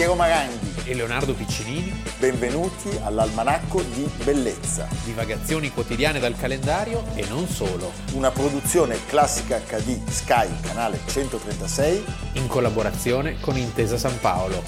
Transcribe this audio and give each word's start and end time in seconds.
Piero 0.00 0.14
Maranghi 0.14 0.88
e 0.88 0.94
Leonardo 0.94 1.34
Piccinini. 1.34 1.92
Benvenuti 2.18 2.88
all'Almanacco 3.02 3.82
di 3.82 4.10
Bellezza. 4.24 4.88
Divagazioni 5.04 5.70
quotidiane 5.70 6.18
dal 6.18 6.34
calendario 6.38 7.04
e 7.14 7.28
non 7.28 7.46
solo. 7.46 7.92
Una 8.14 8.30
produzione 8.30 8.96
classica 9.04 9.58
HD 9.58 10.02
Sky, 10.08 10.58
canale 10.62 11.00
136. 11.06 12.04
In 12.36 12.46
collaborazione 12.46 13.38
con 13.40 13.58
Intesa 13.58 13.98
San 13.98 14.18
Paolo. 14.20 14.62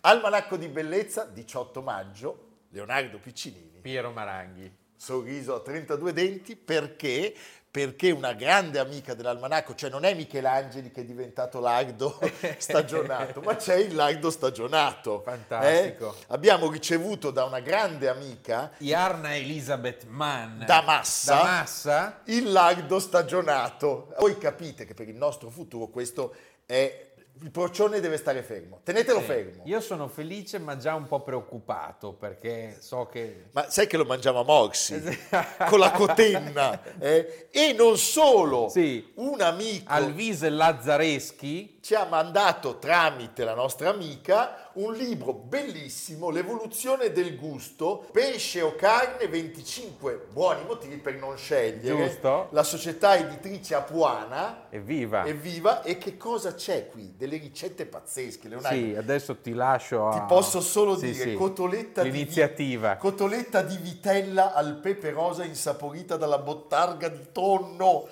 Almanacco 0.00 0.56
di 0.56 0.66
Bellezza, 0.66 1.24
18 1.24 1.82
maggio, 1.82 2.48
Leonardo 2.70 3.20
Piccinini. 3.20 3.78
Piero 3.80 4.10
Maranghi 4.10 4.84
sorriso 4.96 5.54
a 5.54 5.60
32 5.60 6.12
denti 6.12 6.56
perché 6.56 7.34
perché 7.70 8.10
una 8.10 8.32
grande 8.32 8.78
amica 8.78 9.14
dell'almanacco, 9.14 9.74
cioè 9.74 9.90
non 9.90 10.04
è 10.04 10.14
Michelangeli 10.14 10.90
che 10.90 11.02
è 11.02 11.04
diventato 11.04 11.60
lardo 11.60 12.18
stagionato, 12.56 13.40
ma 13.42 13.56
c'è 13.56 13.74
il 13.76 13.94
lardo 13.94 14.30
stagionato. 14.30 15.20
Fantastico. 15.22 16.14
Eh? 16.18 16.24
Abbiamo 16.28 16.70
ricevuto 16.70 17.30
da 17.30 17.44
una 17.44 17.60
grande 17.60 18.08
amica, 18.08 18.72
Iarna 18.78 19.34
Elisabeth 19.34 20.06
Mann, 20.06 20.64
da 20.64 20.82
Massa, 20.82 21.34
da 21.34 21.42
Massa, 21.42 22.20
il 22.24 22.50
lardo 22.50 22.98
stagionato. 22.98 24.14
Voi 24.18 24.38
capite 24.38 24.86
che 24.86 24.94
per 24.94 25.08
il 25.08 25.16
nostro 25.16 25.50
futuro 25.50 25.88
questo 25.88 26.34
è 26.64 27.05
il 27.42 27.50
procione 27.50 28.00
deve 28.00 28.16
stare 28.16 28.42
fermo. 28.42 28.80
Tenetelo 28.82 29.20
sì. 29.20 29.24
fermo. 29.24 29.62
Io 29.64 29.80
sono 29.80 30.08
felice 30.08 30.58
ma 30.58 30.76
già 30.76 30.94
un 30.94 31.06
po' 31.06 31.20
preoccupato 31.20 32.12
perché 32.12 32.78
so 32.80 33.06
che... 33.06 33.46
Ma 33.52 33.68
sai 33.68 33.86
che 33.86 33.96
lo 33.96 34.04
mangiava 34.04 34.42
Morsi 34.42 35.00
con 35.68 35.78
la 35.78 35.90
cotenna? 35.90 36.80
Eh? 36.98 37.48
E 37.50 37.72
non 37.72 37.98
solo, 37.98 38.68
sì. 38.68 39.12
un 39.16 39.40
amico... 39.40 39.84
Alvise 39.92 40.48
Lazzareschi 40.48 41.78
ci 41.82 41.94
ha 41.94 42.04
mandato 42.04 42.78
tramite 42.78 43.44
la 43.44 43.54
nostra 43.54 43.90
amica 43.90 44.65
un 44.76 44.94
libro 44.94 45.32
bellissimo, 45.32 46.30
L'evoluzione 46.30 47.12
del 47.12 47.36
gusto, 47.36 48.06
pesce 48.12 48.60
o 48.62 48.74
carne, 48.74 49.26
25 49.26 50.26
buoni 50.32 50.64
motivi 50.64 50.96
per 50.96 51.14
non 51.14 51.36
scegliere. 51.36 52.08
Giusto. 52.08 52.48
La 52.50 52.62
società 52.62 53.16
editrice 53.16 53.74
Apuana. 53.74 54.66
Evviva. 54.70 55.24
Evviva. 55.24 55.82
E 55.82 55.98
che 55.98 56.16
cosa 56.16 56.54
c'è 56.54 56.88
qui? 56.88 57.14
Delle 57.16 57.38
ricette 57.38 57.86
pazzesche, 57.86 58.48
Leonardo. 58.48 58.76
Sì, 58.76 58.94
adesso 58.94 59.36
ti 59.36 59.52
lascio 59.54 60.08
a... 60.08 60.12
Ti 60.12 60.24
posso 60.26 60.60
solo 60.60 60.96
sì, 60.96 61.12
dire, 61.12 61.30
sì. 61.30 61.34
cotoletta 61.34 62.02
L'iniziativa. 62.02 62.94
Di, 62.94 62.98
cotoletta 62.98 63.62
di 63.62 63.76
vitella 63.78 64.52
al 64.52 64.76
pepe 64.76 65.10
rosa 65.10 65.44
insaporita 65.44 66.16
dalla 66.16 66.38
bottarga 66.38 67.08
di 67.08 67.26
tonno, 67.32 68.08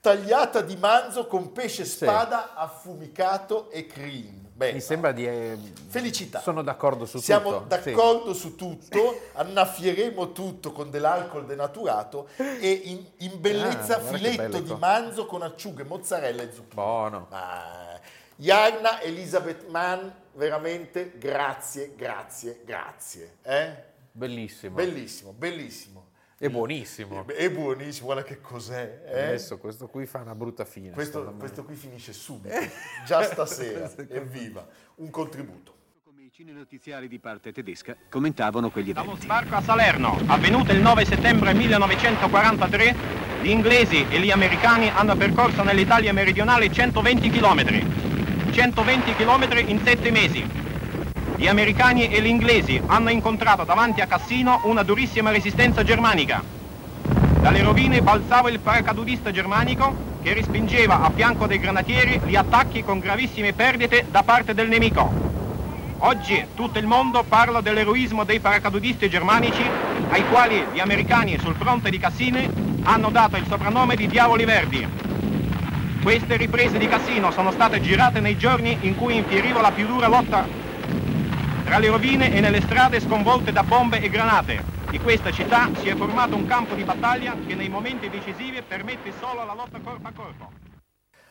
tagliata 0.00 0.60
di 0.60 0.76
manzo 0.76 1.26
con 1.26 1.52
pesce 1.52 1.84
spada 1.84 2.42
sì. 2.42 2.52
affumicato 2.56 3.70
e 3.70 3.86
cream. 3.86 4.45
Beh, 4.56 4.72
Mi 4.72 4.80
sembra 4.80 5.12
di... 5.12 5.26
Eh, 5.26 5.58
felicità. 5.88 6.40
Sono 6.40 6.62
d'accordo 6.62 7.04
su 7.04 7.18
Siamo 7.18 7.58
tutto. 7.58 7.76
Siamo 7.76 7.96
d'accordo 7.96 8.32
sì. 8.32 8.40
su 8.40 8.54
tutto, 8.54 9.20
annaffieremo 9.36 10.32
tutto 10.32 10.72
con 10.72 10.90
dell'alcol 10.90 11.44
denaturato 11.44 12.28
e 12.38 12.70
in, 12.70 13.04
in 13.18 13.38
bellezza 13.38 13.98
ah, 13.98 14.00
filetto 14.00 14.60
di 14.60 14.74
manzo 14.78 15.26
con 15.26 15.42
acciughe, 15.42 15.84
mozzarella 15.84 16.42
e 16.42 16.46
zucchine. 16.46 16.72
Buono. 16.72 17.26
Ah, 17.28 18.00
Jarna 18.34 19.02
Elisabeth 19.02 19.68
Mann, 19.68 20.08
veramente 20.32 21.12
grazie, 21.18 21.92
grazie, 21.94 22.62
grazie. 22.64 23.36
Eh? 23.42 23.74
Bellissimo. 24.10 24.74
Bellissimo, 24.74 25.32
bellissimo. 25.32 26.05
È 26.38 26.50
buonissimo. 26.50 27.26
È 27.28 27.50
buonissimo, 27.50 28.04
guarda 28.04 28.22
che 28.22 28.42
cos'è. 28.42 29.04
Eh? 29.06 29.22
Adesso 29.22 29.56
questo 29.56 29.86
qui 29.86 30.04
fa 30.04 30.18
una 30.18 30.34
brutta 30.34 30.66
fine. 30.66 30.90
Questo, 30.90 31.34
questo 31.38 31.64
qui 31.64 31.74
finisce 31.74 32.12
subito, 32.12 32.54
già 33.06 33.22
stasera. 33.22 33.90
Evviva, 34.10 34.66
un 34.96 35.08
contributo. 35.08 35.74
Come 36.04 36.24
i 36.24 36.30
cinenotiziari 36.30 37.08
di 37.08 37.18
parte 37.18 37.52
tedesca 37.52 37.96
commentavano 38.10 38.70
quegli 38.70 38.90
eventi. 38.90 39.08
Dallo 39.08 39.18
sbarco 39.18 39.54
a 39.54 39.62
Salerno, 39.62 40.20
avvenuto 40.26 40.72
il 40.72 40.80
9 40.80 41.06
settembre 41.06 41.54
1943, 41.54 42.96
gli 43.40 43.48
inglesi 43.48 44.04
e 44.10 44.20
gli 44.20 44.30
americani 44.30 44.90
hanno 44.90 45.16
percorso 45.16 45.62
nell'Italia 45.62 46.12
meridionale 46.12 46.70
120 46.70 47.30
km. 47.30 48.52
120 48.52 49.14
km 49.14 49.68
in 49.68 49.80
7 49.82 50.10
mesi, 50.10 50.46
gli 51.36 51.48
americani 51.48 52.08
e 52.08 52.22
gli 52.22 52.26
inglesi 52.26 52.80
hanno 52.86 53.10
incontrato 53.10 53.64
davanti 53.64 54.00
a 54.00 54.06
Cassino 54.06 54.60
una 54.64 54.82
durissima 54.82 55.30
resistenza 55.30 55.84
germanica. 55.84 56.42
Dalle 57.40 57.62
rovine 57.62 58.00
balzava 58.00 58.48
il 58.48 58.58
paracadutista 58.58 59.30
germanico 59.30 60.14
che 60.22 60.32
respingeva 60.32 61.02
a 61.02 61.10
fianco 61.14 61.46
dei 61.46 61.60
granatieri 61.60 62.20
gli 62.24 62.36
attacchi 62.36 62.82
con 62.82 63.00
gravissime 63.00 63.52
perdite 63.52 64.06
da 64.10 64.22
parte 64.22 64.54
del 64.54 64.68
nemico. 64.68 65.12
Oggi 65.98 66.42
tutto 66.54 66.78
il 66.78 66.86
mondo 66.86 67.22
parla 67.22 67.60
dell'eroismo 67.60 68.24
dei 68.24 68.40
paracadutisti 68.40 69.08
germanici 69.10 69.62
ai 70.08 70.26
quali 70.28 70.64
gli 70.72 70.80
americani 70.80 71.38
sul 71.38 71.54
fronte 71.54 71.90
di 71.90 71.98
Cassini 71.98 72.48
hanno 72.82 73.10
dato 73.10 73.36
il 73.36 73.46
soprannome 73.46 73.94
di 73.94 74.06
Diavoli 74.06 74.44
Verdi. 74.46 74.88
Queste 76.02 76.36
riprese 76.36 76.78
di 76.78 76.88
Cassino 76.88 77.30
sono 77.30 77.50
state 77.50 77.82
girate 77.82 78.20
nei 78.20 78.38
giorni 78.38 78.78
in 78.80 78.96
cui 78.96 79.16
infieriva 79.16 79.60
la 79.60 79.72
più 79.72 79.86
dura 79.86 80.08
lotta 80.08 80.64
tra 81.66 81.78
le 81.78 81.88
rovine 81.88 82.32
e 82.32 82.38
nelle 82.38 82.60
strade 82.60 83.00
sconvolte 83.00 83.50
da 83.50 83.64
bombe 83.64 84.00
e 84.00 84.08
granate 84.08 84.62
di 84.88 85.00
questa 85.00 85.32
città 85.32 85.68
si 85.74 85.88
è 85.88 85.96
formato 85.96 86.36
un 86.36 86.46
campo 86.46 86.76
di 86.76 86.84
battaglia 86.84 87.36
che 87.44 87.56
nei 87.56 87.68
momenti 87.68 88.08
decisivi 88.08 88.62
permette 88.62 89.12
solo 89.18 89.44
la 89.44 89.52
lotta 89.52 89.80
corpo 89.80 90.06
a 90.06 90.12
corpo. 90.14 90.52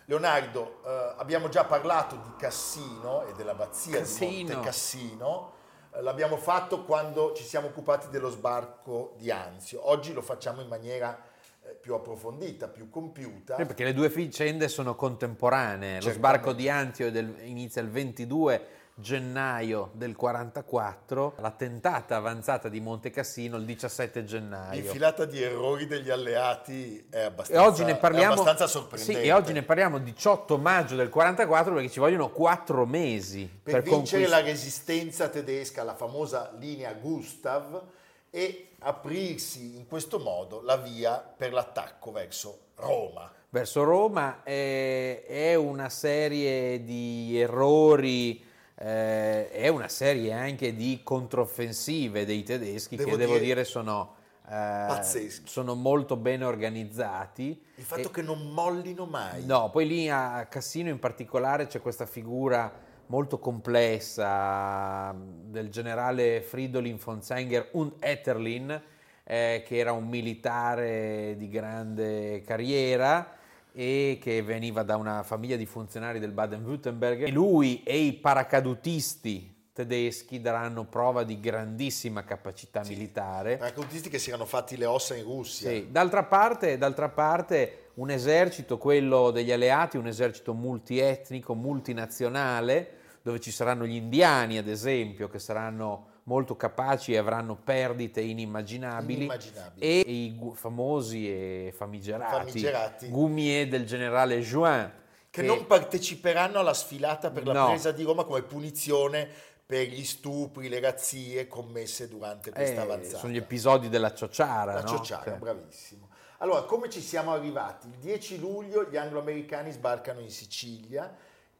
Leonardo, 0.08 0.82
eh, 0.86 1.14
abbiamo 1.20 1.48
già 1.48 1.64
parlato 1.64 2.18
di 2.18 2.34
Cassino 2.38 3.26
e 3.28 3.34
dell'abbazia 3.38 4.00
Cassino. 4.00 4.30
di 4.30 4.44
Monte 4.44 4.60
Cassino. 4.60 5.54
Eh, 5.94 6.02
l'abbiamo 6.02 6.36
fatto 6.36 6.84
quando 6.84 7.32
ci 7.32 7.44
siamo 7.46 7.68
occupati 7.68 8.08
dello 8.10 8.30
sbarco 8.30 9.14
di 9.18 9.32
Anzio. 9.32 9.90
Oggi 9.90 10.12
lo 10.12 10.22
facciamo 10.22 10.60
in 10.60 10.68
maniera 10.68 11.18
eh, 11.64 11.76
più 11.76 11.94
approfondita, 11.94 12.68
più 12.68 12.90
compiuta. 12.90 13.56
Sì, 13.56 13.66
perché 13.66 13.86
le 13.86 13.94
due 13.94 14.10
vicende 14.10 14.68
sono 14.68 14.96
contemporanee. 14.96 16.02
Lo 16.02 16.12
sbarco 16.12 16.52
di 16.52 16.70
Anzio 16.70 17.08
inizia 17.08 17.82
il 17.82 17.90
22 17.90 18.84
gennaio 18.98 19.92
del 19.94 20.16
44, 20.16 21.36
la 21.40 21.52
tentata 21.52 22.16
avanzata 22.16 22.70
di 22.70 22.80
Monte 22.80 23.10
Cassino 23.10 23.58
il 23.58 23.66
17 23.66 24.24
gennaio. 24.24 24.82
L'infilata 24.82 25.26
di 25.26 25.42
errori 25.42 25.86
degli 25.86 26.10
alleati 26.10 27.06
è 27.10 27.24
abbastanza, 27.24 27.62
e 27.62 27.66
oggi 27.66 27.84
ne 27.84 27.98
parliamo, 27.98 28.34
abbastanza 28.34 28.68
sorprendente. 28.68 29.22
Sì, 29.22 29.28
e 29.28 29.32
oggi 29.34 29.52
ne 29.52 29.64
parliamo 29.64 30.00
18 30.00 30.58
maggio 30.58 30.96
del 30.96 31.10
44 31.10 31.74
perché 31.74 31.90
ci 31.90 32.00
vogliono 32.00 32.30
4 32.30 32.86
mesi 32.86 33.42
per, 33.42 33.74
per 33.74 33.82
vincere 33.82 34.24
conquist- 34.24 34.30
la 34.30 34.42
resistenza 34.42 35.28
tedesca, 35.28 35.84
la 35.84 35.96
famosa 35.96 36.54
linea 36.58 36.94
Gustav 36.94 37.82
e 38.30 38.70
aprirsi 38.80 39.76
in 39.76 39.88
questo 39.88 40.20
modo 40.20 40.62
la 40.62 40.78
via 40.78 41.18
per 41.18 41.52
l'attacco 41.52 42.12
verso 42.12 42.60
Roma. 42.76 43.30
Verso 43.50 43.84
Roma 43.84 44.44
è, 44.44 45.24
è 45.26 45.56
una 45.56 45.90
serie 45.90 46.84
di 46.84 47.40
errori 47.40 48.45
eh, 48.78 49.50
è 49.50 49.68
una 49.70 49.88
serie 49.88 50.34
anche 50.34 50.76
di 50.76 51.00
controffensive 51.02 52.26
dei 52.26 52.44
tedeschi 52.44 52.98
devo 52.98 53.12
che 53.12 53.18
devo 53.18 53.34
dire, 53.34 53.46
dire 53.46 53.64
sono, 53.64 54.16
eh, 54.50 55.32
sono, 55.46 55.76
molto 55.76 56.18
ben 56.18 56.44
organizzati. 56.44 57.62
Il 57.76 57.84
fatto 57.84 58.10
e, 58.10 58.12
che 58.12 58.22
non 58.22 58.52
mollino 58.52 59.06
mai. 59.06 59.46
No, 59.46 59.70
poi 59.70 59.88
lì 59.88 60.10
a 60.10 60.46
Cassino 60.50 60.90
in 60.90 61.00
particolare 61.00 61.68
c'è 61.68 61.80
questa 61.80 62.06
figura 62.06 62.84
molto 63.08 63.40
complessa 63.40 65.16
del 65.16 65.70
generale 65.70 66.42
Fridolin 66.42 66.98
von 66.98 67.22
Zenger 67.22 67.70
und 67.74 67.94
Etterlin, 68.00 68.82
eh, 69.24 69.64
che 69.66 69.78
era 69.78 69.94
un 69.94 70.08
militare 70.08 71.36
di 71.38 71.48
grande 71.48 72.42
carriera 72.42 73.35
e 73.78 74.18
che 74.22 74.42
veniva 74.42 74.84
da 74.84 74.96
una 74.96 75.22
famiglia 75.24 75.58
di 75.58 75.66
funzionari 75.66 76.20
del 76.20 76.32
Baden-Württemberg. 76.32 77.28
Lui 77.30 77.84
e 77.84 77.98
i 77.98 78.14
paracadutisti 78.14 79.54
tedeschi 79.74 80.40
daranno 80.40 80.86
prova 80.86 81.26
di 81.26 81.38
grandissima 81.42 82.24
capacità 82.24 82.86
sì, 82.86 82.94
militare. 82.94 83.58
Paracadutisti 83.58 84.08
che 84.08 84.18
si 84.18 84.30
erano 84.30 84.46
fatti 84.46 84.78
le 84.78 84.86
ossa 84.86 85.16
in 85.16 85.24
Russia. 85.24 85.70
Sì. 85.70 85.92
D'altra, 85.92 86.24
parte, 86.24 86.78
d'altra 86.78 87.10
parte 87.10 87.90
un 87.96 88.10
esercito, 88.10 88.78
quello 88.78 89.32
degli 89.32 89.52
alleati, 89.52 89.98
un 89.98 90.08
esercito 90.08 90.54
multietnico, 90.54 91.54
multinazionale, 91.54 92.92
dove 93.22 93.42
ci 93.42 93.52
saranno 93.52 93.86
gli 93.86 93.96
indiani 93.96 94.58
ad 94.58 94.70
esempio, 94.70 95.28
che 95.28 95.40
saranno 95.40 96.14
molto 96.26 96.56
capaci 96.56 97.14
e 97.14 97.18
avranno 97.18 97.56
perdite 97.56 98.22
inimmaginabili, 98.22 99.26
inimmaginabili. 99.26 99.86
e 99.86 100.00
i 100.00 100.52
famosi 100.54 101.30
e 101.30 101.74
famigerati, 101.76 102.50
famigerati. 102.50 103.08
Gumier 103.10 103.68
del 103.68 103.86
generale 103.86 104.40
Juin 104.40 104.92
che, 105.30 105.42
che, 105.42 105.48
non 105.48 105.66
parteciperanno 105.68 106.60
alla 106.60 106.74
sfilata 106.74 107.30
per 107.30 107.46
la 107.46 107.54
no. 107.54 107.66
presa 107.68 107.92
di 107.92 108.04
Roma 108.04 108.24
come 108.24 108.42
punizione 108.42 109.30
per 109.66 109.88
gli 109.88 110.04
stupri, 110.04 110.70
le 110.70 110.80
razzie 110.80 111.48
commesse 111.48 112.08
durante 112.08 112.52
questa 112.52 112.82
eh, 112.82 112.84
avanzata. 112.84 113.18
Sono 113.18 113.34
gli 113.34 113.38
episodi 113.38 113.90
della 113.90 114.14
ciociara. 114.14 114.76
La 114.76 114.82
no? 114.82 114.88
ciociara, 114.88 115.24
cioè. 115.24 115.38
bravissimo. 115.38 116.10
Allora, 116.40 116.64
come 116.64 116.90
ci 116.90 117.02
siamo 117.02 117.32
arrivati? 117.34 117.88
Il 117.88 117.98
10 117.98 118.40
luglio 118.40 118.88
gli 118.90 118.98
anglo-americani 118.98 119.72
sbarcano 119.72 120.20
in 120.20 120.30
Sicilia, 120.30 121.16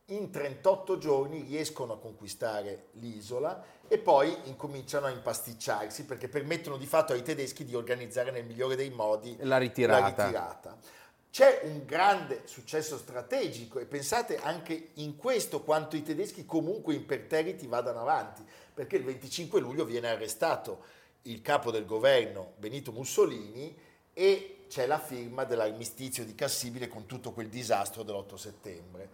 in 0.10 0.30
38 0.30 0.98
giorni 1.00 1.42
riescono 1.42 1.94
a 1.94 1.98
conquistare 1.98 2.90
l'isola 2.94 3.64
e 3.88 3.98
poi 3.98 4.36
incominciano 4.44 5.08
a 5.08 5.10
impasticciarsi 5.10 6.06
perché 6.06 6.28
permettono 6.28 6.78
di 6.78 6.86
fatto 6.86 7.14
ai 7.14 7.24
tedeschi 7.24 7.66
di 7.66 7.76
organizzare 7.76 8.30
nel 8.30 8.46
migliore 8.46 8.76
dei 8.76 8.92
modi 8.92 9.36
La 9.40 9.58
ritirata. 9.58 10.00
la 10.00 10.08
ritirata. 10.08 10.78
C'è 11.32 11.62
un 11.64 11.86
grande 11.86 12.44
successo 12.46 12.98
strategico 12.98 13.80
e 13.80 13.86
pensate 13.86 14.38
anche 14.38 14.92
in 14.96 15.18
questo 15.18 15.64
quanto 15.64 15.96
i 15.96 16.04
tedeschi 16.04 16.46
comunque 16.46 16.94
imperterriti 16.94 17.68
vadano 17.68 18.00
avanti, 18.00 18.46
perché 18.74 18.96
il 18.98 19.04
25 19.04 19.60
luglio 19.60 19.86
viene 19.86 20.10
arrestato 20.10 20.84
il 21.24 21.42
capo 21.42 21.72
del 21.72 21.86
governo 21.86 22.54
Benito 22.58 22.92
Mussolini 22.94 23.76
e 24.14 24.66
c'è 24.70 24.86
la 24.86 25.00
firma 25.00 25.44
dell'armistizio 25.44 26.24
di 26.24 26.36
Cassibile 26.36 26.88
con 26.88 27.06
tutto 27.06 27.32
quel 27.34 27.50
disastro 27.50 28.04
dell'8 28.04 28.36
settembre. 28.36 29.10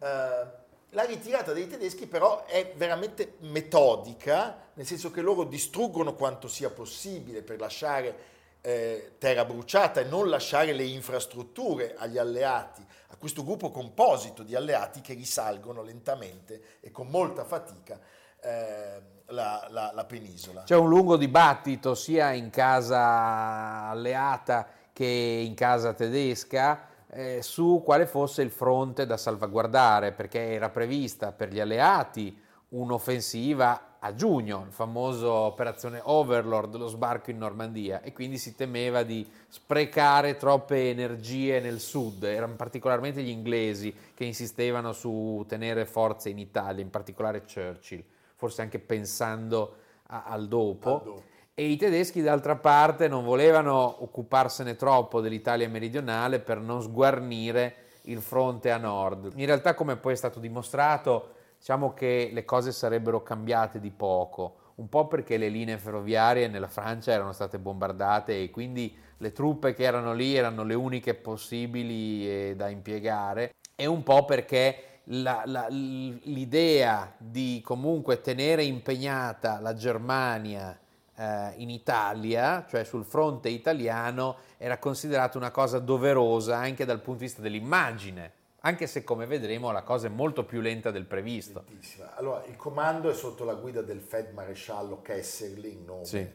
Eh, 0.00 0.66
la 0.92 1.04
ritirata 1.04 1.52
dei 1.52 1.66
tedeschi 1.66 2.06
però 2.06 2.46
è 2.46 2.72
veramente 2.74 3.34
metodica, 3.40 4.56
nel 4.72 4.86
senso 4.86 5.10
che 5.10 5.20
loro 5.20 5.44
distruggono 5.44 6.14
quanto 6.14 6.48
sia 6.48 6.70
possibile 6.70 7.42
per 7.42 7.60
lasciare 7.60 8.16
eh, 8.62 9.12
terra 9.18 9.44
bruciata 9.44 10.00
e 10.00 10.04
non 10.04 10.30
lasciare 10.30 10.72
le 10.72 10.84
infrastrutture 10.84 11.94
agli 11.96 12.16
alleati, 12.16 12.84
a 13.08 13.16
questo 13.16 13.44
gruppo 13.44 13.70
composito 13.70 14.42
di 14.42 14.54
alleati 14.54 15.02
che 15.02 15.12
risalgono 15.12 15.82
lentamente 15.82 16.78
e 16.80 16.90
con 16.90 17.08
molta 17.08 17.44
fatica 17.44 18.00
eh, 18.40 19.02
la, 19.26 19.66
la- 19.70 19.92
la 19.94 20.04
penisola. 20.04 20.62
C'è 20.62 20.76
un 20.76 20.88
lungo 20.88 21.16
dibattito 21.16 21.94
sia 21.94 22.32
in 22.32 22.48
casa 22.48 23.88
alleata 23.88 24.66
che 24.92 25.04
in 25.04 25.54
casa 25.54 25.92
tedesca 25.92 26.87
eh, 27.10 27.42
su 27.42 27.82
quale 27.84 28.06
fosse 28.06 28.42
il 28.42 28.50
fronte 28.50 29.06
da 29.06 29.16
salvaguardare, 29.16 30.12
perché 30.12 30.52
era 30.52 30.68
prevista 30.68 31.32
per 31.32 31.50
gli 31.52 31.60
alleati 31.60 32.36
un'offensiva 32.70 33.96
a 34.00 34.14
giugno, 34.14 34.64
la 34.64 34.70
famosa 34.70 35.28
operazione 35.28 36.00
Overlord, 36.02 36.76
lo 36.76 36.86
sbarco 36.86 37.30
in 37.30 37.38
Normandia, 37.38 38.00
e 38.02 38.12
quindi 38.12 38.38
si 38.38 38.54
temeva 38.54 39.02
di 39.02 39.28
sprecare 39.48 40.36
troppe 40.36 40.90
energie 40.90 41.58
nel 41.60 41.80
sud. 41.80 42.22
Erano 42.22 42.54
particolarmente 42.54 43.22
gli 43.22 43.30
inglesi 43.30 43.92
che 44.14 44.24
insistevano 44.24 44.92
su 44.92 45.44
tenere 45.48 45.84
forze 45.84 46.28
in 46.28 46.38
Italia, 46.38 46.82
in 46.82 46.90
particolare 46.90 47.42
Churchill, 47.42 48.04
forse 48.36 48.62
anche 48.62 48.78
pensando 48.78 49.76
a- 50.08 50.24
al 50.24 50.46
dopo. 50.46 50.98
Al 50.98 51.02
dopo. 51.02 51.22
E 51.60 51.64
i 51.64 51.76
tedeschi 51.76 52.22
d'altra 52.22 52.54
parte 52.54 53.08
non 53.08 53.24
volevano 53.24 54.04
occuparsene 54.04 54.76
troppo 54.76 55.20
dell'Italia 55.20 55.68
meridionale 55.68 56.38
per 56.38 56.60
non 56.60 56.80
sguarnire 56.80 57.74
il 58.02 58.20
fronte 58.22 58.70
a 58.70 58.76
nord. 58.76 59.32
In 59.34 59.46
realtà, 59.46 59.74
come 59.74 59.96
poi 59.96 60.12
è 60.12 60.16
stato 60.16 60.38
dimostrato, 60.38 61.30
diciamo 61.58 61.94
che 61.94 62.30
le 62.32 62.44
cose 62.44 62.70
sarebbero 62.70 63.24
cambiate 63.24 63.80
di 63.80 63.90
poco, 63.90 64.74
un 64.76 64.88
po' 64.88 65.08
perché 65.08 65.36
le 65.36 65.48
linee 65.48 65.78
ferroviarie 65.78 66.46
nella 66.46 66.68
Francia 66.68 67.10
erano 67.10 67.32
state 67.32 67.58
bombardate 67.58 68.40
e 68.40 68.50
quindi 68.50 68.96
le 69.16 69.32
truppe 69.32 69.74
che 69.74 69.82
erano 69.82 70.12
lì 70.14 70.36
erano 70.36 70.62
le 70.62 70.74
uniche 70.74 71.14
possibili 71.14 72.30
eh, 72.30 72.54
da 72.54 72.68
impiegare, 72.68 73.54
e 73.74 73.86
un 73.86 74.04
po' 74.04 74.24
perché 74.24 75.00
la- 75.06 75.42
la- 75.44 75.66
l'idea 75.68 77.12
di 77.18 77.60
comunque 77.64 78.20
tenere 78.20 78.62
impegnata 78.62 79.58
la 79.58 79.74
Germania 79.74 80.78
eh, 81.18 81.52
in 81.56 81.68
Italia, 81.70 82.64
cioè 82.68 82.84
sul 82.84 83.04
fronte 83.04 83.48
italiano, 83.48 84.36
era 84.56 84.78
considerata 84.78 85.36
una 85.36 85.50
cosa 85.50 85.78
doverosa 85.80 86.56
anche 86.56 86.84
dal 86.84 87.00
punto 87.00 87.20
di 87.20 87.26
vista 87.26 87.42
dell'immagine, 87.42 88.32
anche 88.60 88.86
se 88.86 89.02
come 89.04 89.26
vedremo 89.26 89.70
la 89.72 89.82
cosa 89.82 90.06
è 90.06 90.10
molto 90.10 90.44
più 90.44 90.60
lenta 90.60 90.90
del 90.90 91.04
previsto. 91.04 91.64
Lentissima. 91.68 92.14
Allora, 92.16 92.44
il 92.46 92.56
comando 92.56 93.10
è 93.10 93.14
sotto 93.14 93.44
la 93.44 93.54
guida 93.54 93.82
del 93.82 94.00
feldmaresciallo 94.00 95.02
Kesserling, 95.02 95.84
nome 95.84 96.04
Sì. 96.04 96.30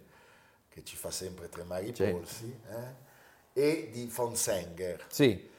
che 0.69 0.83
ci 0.83 0.95
fa 0.95 1.11
sempre 1.11 1.47
tremare 1.49 1.85
i 1.85 1.95
Sì. 1.95 2.03
polsi, 2.11 2.59
eh, 2.69 3.11
e 3.53 3.89
di 3.91 4.11
von 4.13 4.35
Senger. 4.35 5.05
Sì, 5.07 5.49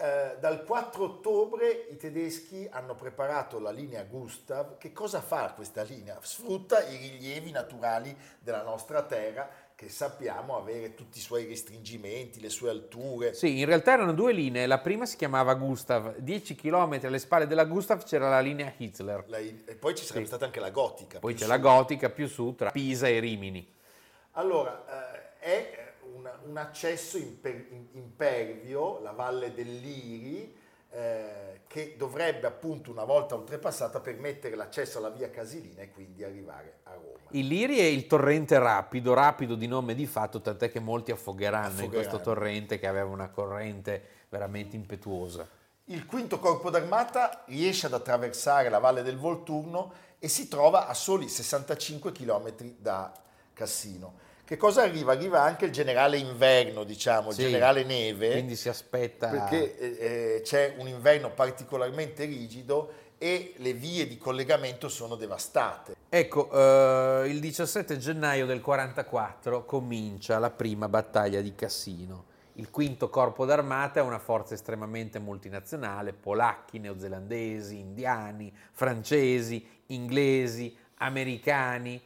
Eh, 0.00 0.36
dal 0.38 0.62
4 0.64 1.02
ottobre 1.02 1.86
i 1.90 1.96
tedeschi 1.96 2.68
hanno 2.70 2.94
preparato 2.94 3.58
la 3.58 3.72
linea 3.72 4.04
Gustav. 4.04 4.78
Che 4.78 4.92
cosa 4.92 5.20
fa 5.20 5.52
questa 5.56 5.82
linea? 5.82 6.16
Sfrutta 6.20 6.84
i 6.86 6.96
rilievi 6.96 7.50
naturali 7.50 8.16
della 8.38 8.62
nostra 8.62 9.02
terra 9.02 9.48
che 9.74 9.88
sappiamo 9.88 10.56
avere 10.56 10.94
tutti 10.94 11.18
i 11.18 11.20
suoi 11.20 11.46
restringimenti, 11.46 12.40
le 12.40 12.48
sue 12.48 12.70
alture. 12.70 13.34
sì, 13.34 13.58
in 13.58 13.64
realtà 13.66 13.92
erano 13.92 14.12
due 14.12 14.32
linee, 14.32 14.66
la 14.66 14.78
prima 14.78 15.04
si 15.04 15.16
chiamava 15.16 15.54
Gustav, 15.54 16.16
10 16.18 16.54
km 16.54 17.00
alle 17.02 17.18
spalle 17.18 17.46
della 17.48 17.64
Gustav 17.64 18.04
c'era 18.04 18.28
la 18.28 18.40
linea 18.40 18.72
Hitler, 18.76 19.24
La- 19.26 19.38
e 19.38 19.74
poi 19.78 19.96
ci 19.96 20.04
sarebbe 20.04 20.26
Sì. 20.26 20.30
stata 20.30 20.44
anche 20.44 20.60
la 20.60 20.70
gotica. 20.70 21.18
poi 21.18 21.34
c'è 21.34 21.46
la 21.46 21.54
su. 21.56 21.60
gotica 21.60 22.08
più 22.10 22.28
su 22.28 22.54
tra 22.56 22.70
Pisa 22.70 23.08
e 23.08 23.18
Rimini. 23.18 23.74
Allora, 24.32 24.84
eh, 25.12 25.38
è 25.40 25.87
un, 26.44 26.50
un 26.50 26.56
accesso 26.56 27.16
imper- 27.18 27.70
in- 27.70 27.88
impervio, 27.92 29.00
la 29.00 29.12
valle 29.12 29.52
dell'Iri, 29.52 30.56
eh, 30.90 31.60
che 31.66 31.96
dovrebbe 31.98 32.46
appunto 32.46 32.90
una 32.90 33.04
volta 33.04 33.34
oltrepassata 33.34 34.00
permettere 34.00 34.56
l'accesso 34.56 34.98
alla 34.98 35.10
via 35.10 35.28
Casilina 35.30 35.82
e 35.82 35.90
quindi 35.90 36.24
arrivare 36.24 36.78
a 36.84 36.94
Roma. 36.94 37.18
Il 37.32 37.46
Liri 37.46 37.78
è 37.78 37.84
il 37.84 38.06
torrente 38.06 38.58
rapido, 38.58 39.12
rapido 39.12 39.54
di 39.54 39.66
nome 39.66 39.94
di 39.94 40.06
fatto, 40.06 40.40
tant'è 40.40 40.70
che 40.70 40.80
molti 40.80 41.10
affogheranno, 41.10 41.66
in 41.66 41.72
Affogheranno. 41.72 42.08
questo 42.08 42.20
torrente 42.20 42.78
che 42.78 42.86
aveva 42.86 43.10
una 43.10 43.28
corrente 43.28 44.02
veramente 44.30 44.76
impetuosa. 44.76 45.46
Il 45.90 46.06
quinto 46.06 46.38
corpo 46.38 46.70
d'armata 46.70 47.44
riesce 47.46 47.86
ad 47.86 47.92
attraversare 47.94 48.68
la 48.70 48.78
valle 48.78 49.02
del 49.02 49.18
Volturno 49.18 49.92
e 50.18 50.28
si 50.28 50.48
trova 50.48 50.86
a 50.86 50.94
soli 50.94 51.28
65 51.28 52.12
km 52.12 52.52
da 52.78 53.12
Cassino. 53.52 54.26
Che 54.48 54.56
cosa 54.56 54.80
arriva? 54.80 55.12
Arriva 55.12 55.42
anche 55.42 55.66
il 55.66 55.72
generale 55.72 56.16
inverno, 56.16 56.82
diciamo, 56.82 57.28
il 57.28 57.34
Sì, 57.34 57.42
generale 57.42 57.84
neve. 57.84 58.30
Quindi 58.30 58.56
si 58.56 58.70
aspetta... 58.70 59.28
perché 59.28 59.76
eh, 59.76 60.36
eh, 60.36 60.40
c'è 60.42 60.76
un 60.78 60.88
inverno 60.88 61.30
particolarmente 61.32 62.24
rigido 62.24 62.90
e 63.18 63.52
le 63.58 63.74
vie 63.74 64.06
di 64.06 64.16
collegamento 64.16 64.88
sono 64.88 65.16
devastate. 65.16 65.96
Ecco, 66.08 66.50
eh, 66.50 67.28
il 67.28 67.40
17 67.40 67.98
gennaio 67.98 68.46
del 68.46 68.62
44 68.62 69.66
comincia 69.66 70.38
la 70.38 70.48
prima 70.48 70.88
battaglia 70.88 71.42
di 71.42 71.54
Cassino. 71.54 72.24
Il 72.54 72.70
quinto 72.70 73.10
corpo 73.10 73.44
d'armata 73.44 74.00
è 74.00 74.02
una 74.02 74.18
forza 74.18 74.54
estremamente 74.54 75.18
multinazionale, 75.18 76.14
polacchi, 76.14 76.78
neozelandesi, 76.78 77.78
indiani, 77.78 78.50
francesi, 78.72 79.82
inglesi, 79.88 80.74
americani 81.00 82.00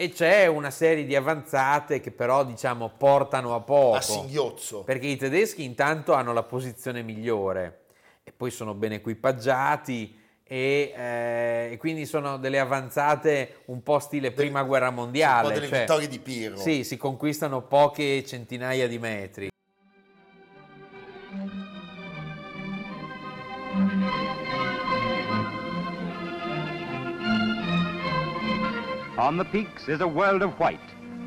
e 0.00 0.08
c'è 0.08 0.46
una 0.46 0.70
serie 0.70 1.04
di 1.04 1.14
avanzate 1.14 2.00
che 2.00 2.10
però 2.10 2.42
diciamo 2.42 2.90
portano 2.96 3.54
a 3.54 3.60
poco. 3.60 3.96
A 3.96 4.00
singhiozzo. 4.00 4.82
Perché 4.82 5.06
i 5.06 5.16
tedeschi 5.18 5.62
intanto 5.62 6.14
hanno 6.14 6.32
la 6.32 6.42
posizione 6.42 7.02
migliore 7.02 7.80
e 8.24 8.32
poi 8.32 8.50
sono 8.50 8.72
ben 8.72 8.92
equipaggiati 8.92 10.18
e, 10.42 10.94
eh, 10.96 11.68
e 11.72 11.76
quindi 11.76 12.06
sono 12.06 12.38
delle 12.38 12.58
avanzate 12.58 13.56
un 13.66 13.82
po' 13.82 13.98
stile 13.98 14.32
prima 14.32 14.62
guerra 14.62 14.88
un 14.88 14.94
mondiale. 14.94 15.48
po' 15.48 15.52
delle 15.52 15.68
cioè- 15.68 15.80
vittorie 15.80 16.08
di 16.08 16.18
Pirro. 16.18 16.56
Sì, 16.56 16.82
si 16.82 16.96
conquistano 16.96 17.60
poche 17.60 18.24
centinaia 18.24 18.88
di 18.88 18.98
metri. 18.98 19.48
On 29.20 29.36
the 29.36 29.44
peaks 29.44 29.86
is 29.86 30.00
a 30.00 30.08
world 30.08 30.40
of 30.40 30.58
white. 30.58 30.80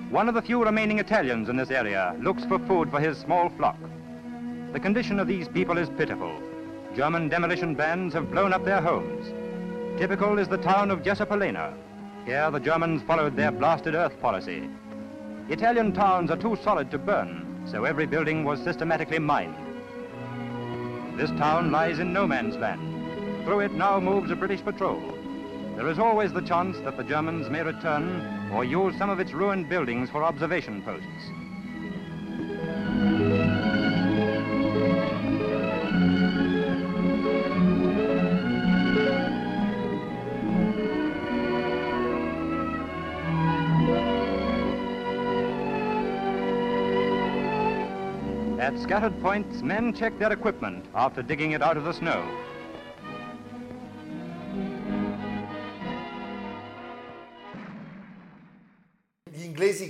One 0.10 0.28
of 0.28 0.34
the 0.34 0.42
few 0.42 0.64
remaining 0.64 0.98
Italians 0.98 1.48
in 1.48 1.56
this 1.56 1.70
area 1.70 2.16
looks 2.20 2.44
for 2.44 2.58
food 2.58 2.90
for 2.90 3.00
his 3.00 3.20
small 3.20 3.50
flock. 3.50 3.78
The 4.72 4.80
condition 4.80 5.20
of 5.20 5.28
these 5.28 5.48
people 5.48 5.78
is 5.78 5.90
pitiful. 5.90 6.42
German 6.96 7.30
demolition 7.30 7.76
bands 7.76 8.16
have 8.16 8.32
blown 8.32 8.52
up 8.52 8.66
their 8.66 8.82
homes. 8.82 9.28
Typical 10.00 10.40
is 10.40 10.48
the 10.48 10.58
town 10.58 10.90
of 10.90 11.04
Jesopolena. 11.04 11.72
Here 12.26 12.50
the 12.50 12.60
Germans 12.60 13.04
followed 13.04 13.36
their 13.36 13.52
blasted 13.52 13.94
earth 13.94 14.20
policy. 14.20 14.68
Italian 15.50 15.94
towns 15.94 16.32
are 16.32 16.38
too 16.38 16.58
solid 16.64 16.90
to 16.90 16.98
burn, 16.98 17.62
so 17.68 17.84
every 17.84 18.08
building 18.08 18.44
was 18.44 18.60
systematically 18.64 19.20
mined. 19.20 19.56
This 21.16 21.30
town 21.38 21.70
lies 21.72 22.00
in 22.00 22.12
no 22.12 22.26
man's 22.26 22.56
land. 22.56 23.46
Through 23.46 23.60
it 23.60 23.74
now 23.74 24.00
moves 24.00 24.32
a 24.32 24.36
British 24.36 24.64
patrol. 24.64 25.00
There 25.76 25.88
is 25.88 25.98
always 25.98 26.32
the 26.32 26.42
chance 26.42 26.80
that 26.82 26.98
the 26.98 27.04
Germans 27.04 27.50
may 27.50 27.64
return 27.64 28.50
or 28.54 28.64
use 28.64 28.96
some 28.98 29.10
of 29.10 29.20
its 29.20 29.34
ruined 29.34 29.70
buildings 29.70 30.10
for 30.10 30.24
observation 30.24 30.82
posts. 30.84 31.08
At 48.60 48.80
scattered 48.80 49.20
points, 49.22 49.62
men 49.62 49.94
check 49.94 50.18
their 50.20 50.32
equipment 50.32 50.86
after 50.96 51.22
digging 51.22 51.52
it 51.52 51.62
out 51.62 51.78
of 51.78 51.84
the 51.84 51.94
snow. 51.94 52.24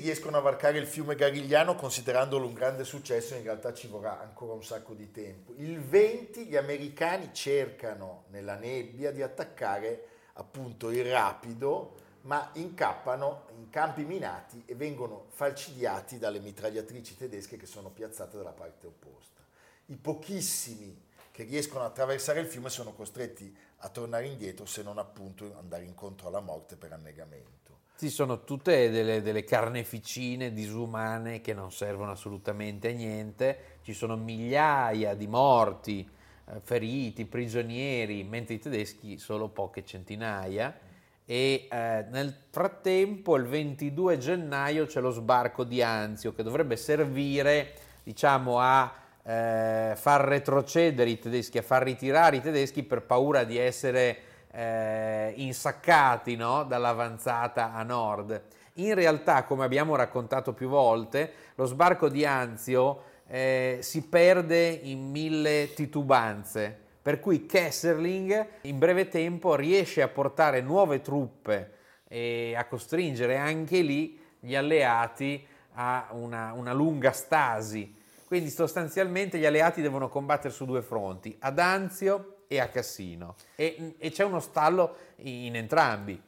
Riescono 0.03 0.35
a 0.35 0.41
varcare 0.41 0.79
il 0.79 0.85
fiume 0.85 1.15
Garigliano 1.15 1.75
considerandolo 1.75 2.45
un 2.45 2.53
grande 2.53 2.83
successo, 2.83 3.35
in 3.35 3.43
realtà 3.43 3.73
ci 3.73 3.87
vorrà 3.87 4.19
ancora 4.19 4.51
un 4.51 4.61
sacco 4.61 4.93
di 4.93 5.11
tempo. 5.11 5.53
Il 5.55 5.79
20 5.79 6.45
gli 6.45 6.57
americani 6.57 7.29
cercano 7.31 8.25
nella 8.27 8.55
nebbia 8.55 9.11
di 9.11 9.21
attaccare 9.21 10.07
appunto 10.33 10.91
il 10.91 11.09
rapido, 11.09 12.01
ma 12.23 12.49
incappano 12.55 13.45
in 13.55 13.69
campi 13.69 14.03
minati 14.03 14.63
e 14.65 14.75
vengono 14.75 15.27
falcidiati 15.29 16.17
dalle 16.17 16.39
mitragliatrici 16.39 17.15
tedesche 17.15 17.55
che 17.55 17.65
sono 17.65 17.89
piazzate 17.89 18.35
dalla 18.35 18.51
parte 18.51 18.87
opposta. 18.87 19.39
I 19.85 19.95
pochissimi 19.95 21.01
che 21.31 21.43
riescono 21.43 21.85
a 21.85 21.87
attraversare 21.87 22.41
il 22.41 22.47
fiume 22.47 22.69
sono 22.69 22.91
costretti 22.91 23.55
a 23.77 23.87
tornare 23.87 24.27
indietro 24.27 24.65
se 24.65 24.83
non 24.83 24.97
appunto 24.97 25.55
andare 25.57 25.85
incontro 25.85 26.27
alla 26.27 26.41
morte 26.41 26.75
per 26.75 26.91
annegamento. 26.91 27.62
Ci 27.95 28.09
sono 28.09 28.43
tutte 28.43 28.89
delle, 28.89 29.21
delle, 29.21 29.43
carneficine 29.43 30.51
disumane 30.51 31.41
che 31.41 31.53
non 31.53 31.71
servono 31.71 32.11
assolutamente 32.11 32.89
a 32.89 32.91
niente, 32.91 33.77
ci 33.83 33.93
sono 33.93 34.17
migliaia 34.17 35.13
di 35.13 35.27
morti, 35.27 36.09
eh, 36.45 36.59
feriti, 36.61 37.25
prigionieri, 37.25 38.23
mentre 38.23 38.55
i 38.55 38.59
tedeschi 38.59 39.19
solo 39.19 39.47
poche 39.49 39.85
centinaia. 39.85 40.75
E 41.23 41.67
eh, 41.71 42.05
nel 42.09 42.35
frattempo 42.49 43.35
il 43.35 43.45
22 43.45 44.17
gennaio 44.17 44.87
c'è 44.87 44.99
lo 44.99 45.11
sbarco 45.11 45.63
di 45.63 45.81
Anzio 45.81 46.33
che 46.33 46.43
dovrebbe 46.43 46.75
servire 46.75 47.73
diciamo 48.03 48.59
a 48.59 48.93
eh, 49.23 49.93
far 49.95 50.21
retrocedere 50.21 51.09
i 51.09 51.19
tedeschi, 51.19 51.59
a 51.59 51.61
far 51.61 51.83
ritirare 51.83 52.37
i 52.37 52.41
tedeschi 52.41 52.83
per 52.83 53.03
paura 53.03 53.43
di 53.45 53.57
essere 53.57 54.31
eh, 54.53 55.33
insaccati 55.37 56.35
no? 56.35 56.63
dall'avanzata 56.63 57.73
a 57.73 57.83
nord. 57.83 58.41
In 58.75 58.93
realtà, 58.93 59.43
come 59.43 59.65
abbiamo 59.65 59.95
raccontato 59.95 60.53
più 60.53 60.67
volte, 60.67 61.31
lo 61.55 61.65
sbarco 61.65 62.09
di 62.09 62.25
Anzio 62.25 63.11
eh, 63.27 63.79
si 63.81 64.07
perde 64.07 64.67
in 64.67 65.09
mille 65.09 65.73
titubanze, 65.73 66.75
per 67.01 67.19
cui 67.19 67.45
Kesserling 67.45 68.47
in 68.61 68.79
breve 68.79 69.07
tempo 69.07 69.55
riesce 69.55 70.01
a 70.01 70.07
portare 70.07 70.61
nuove 70.61 71.01
truppe 71.01 71.71
e 72.07 72.53
a 72.55 72.65
costringere 72.65 73.37
anche 73.37 73.81
lì 73.81 74.19
gli 74.39 74.55
alleati 74.55 75.45
a 75.73 76.07
una, 76.11 76.53
una 76.53 76.73
lunga 76.73 77.11
stasi. 77.11 78.01
Quindi 78.25 78.49
sostanzialmente 78.49 79.37
gli 79.37 79.45
alleati 79.45 79.81
devono 79.81 80.09
combattere 80.09 80.53
su 80.53 80.65
due 80.65 80.81
fronti, 80.81 81.35
ad 81.39 81.59
Anzio 81.59 82.32
e 82.47 82.59
a 82.59 82.67
Cassino 82.67 83.35
e, 83.55 83.95
e 83.97 84.11
c'è 84.11 84.23
uno 84.23 84.39
stallo 84.39 84.95
in 85.17 85.55
entrambi. 85.55 86.21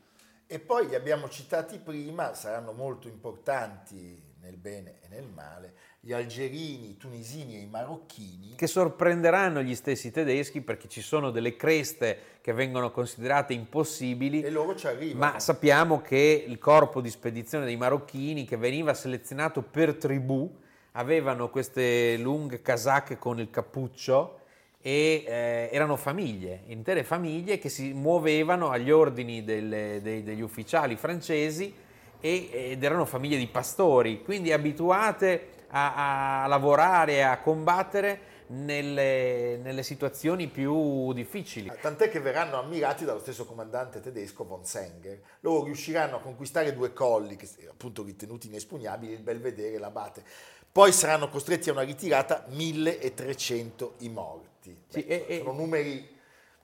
E 0.48 0.60
poi 0.60 0.88
li 0.88 0.96
abbiamo 0.96 1.28
citati 1.28 1.80
prima, 1.80 2.36
saranno 2.36 2.72
molto 2.72 3.08
importanti 3.08 4.34
nel 4.42 4.58
bene 4.58 5.00
e 5.02 5.08
nel 5.10 5.28
male, 5.28 5.74
gli 6.00 6.14
algerini, 6.14 6.92
i 6.92 6.98
tunisini 6.98 7.56
e 7.56 7.62
i 7.62 7.66
marocchini. 7.66 8.54
Che 8.56 8.68
sorprenderanno 8.68 9.64
gli 9.64 9.74
stessi 9.74 10.12
tedeschi 10.12 10.62
perché 10.62 10.88
ci 10.88 11.02
sono 11.02 11.32
delle 11.32 11.56
creste 11.56 12.20
che 12.42 12.54
vengono 12.54 12.92
considerate 12.92 13.54
impossibili. 13.54 14.42
E 14.42 14.52
loro 14.52 14.76
ci 14.76 14.86
arrivano. 14.86 15.32
Ma 15.32 15.40
sappiamo 15.40 16.02
che 16.02 16.46
il 16.48 16.60
corpo 16.60 17.02
di 17.02 17.10
spedizione 17.10 17.66
dei 17.66 17.76
marocchini, 17.76 18.46
che 18.46 18.56
veniva 18.56 18.94
selezionato 18.94 19.64
per 19.64 19.96
tribù, 19.96 20.56
avevano 20.92 21.50
queste 21.50 22.18
lunghe 22.18 22.62
casacche 22.62 23.18
con 23.18 23.40
il 23.40 23.50
cappuccio 23.50 24.42
e 24.88 25.24
eh, 25.26 25.70
erano 25.72 25.96
famiglie, 25.96 26.62
intere 26.68 27.04
famiglie 27.04 27.58
che 27.58 27.70
si 27.70 27.92
muovevano 27.92 28.70
agli 28.70 28.92
ordini 28.92 29.44
delle, 29.44 30.00
dei, 30.04 30.22
degli 30.22 30.42
ufficiali 30.42 30.96
francesi 30.96 31.74
e, 32.20 32.50
ed 32.52 32.84
erano 32.84 33.06
famiglie 33.06 33.40
di 33.40 33.48
pastori, 33.48 34.22
quindi 34.22 34.52
abituate 34.52 35.64
a, 35.70 36.44
a 36.44 36.46
lavorare, 36.46 37.24
a 37.24 37.40
combattere 37.40 38.44
nelle, 38.50 39.58
nelle, 39.58 39.82
situazioni 39.82 40.50
più 40.50 41.14
difficili. 41.14 41.72
Tant'è 41.82 42.08
che 42.08 42.20
verranno 42.20 42.60
ammirati 42.60 43.06
dallo 43.06 43.22
stesso 43.22 43.46
comandante 43.46 44.02
tedesco 44.02 44.46
von 44.46 44.66
Senger. 44.66 45.20
Loro 45.40 45.64
riusciranno 45.64 46.18
a 46.18 46.20
conquistare 46.20 46.76
due 46.76 46.94
colli, 46.94 47.38
che 47.38 47.50
appunto 47.68 48.04
ritenuti 48.04 48.46
inespugnabili, 48.46 49.14
il 49.14 49.24
Belvedere 49.24 49.78
e 49.78 49.80
l'Abate. 49.80 50.24
Poi 50.72 50.92
saranno 50.92 51.28
costretti 51.28 51.70
a 51.70 51.72
una 51.72 51.82
ritirata 51.82 52.46
1300 52.50 53.96
i 54.02 54.10
morti. 54.10 54.54
Sì, 54.88 55.04
Beh, 55.04 55.26
e, 55.28 55.38
sono 55.40 55.54
e... 55.54 55.56
numeri 55.56 56.14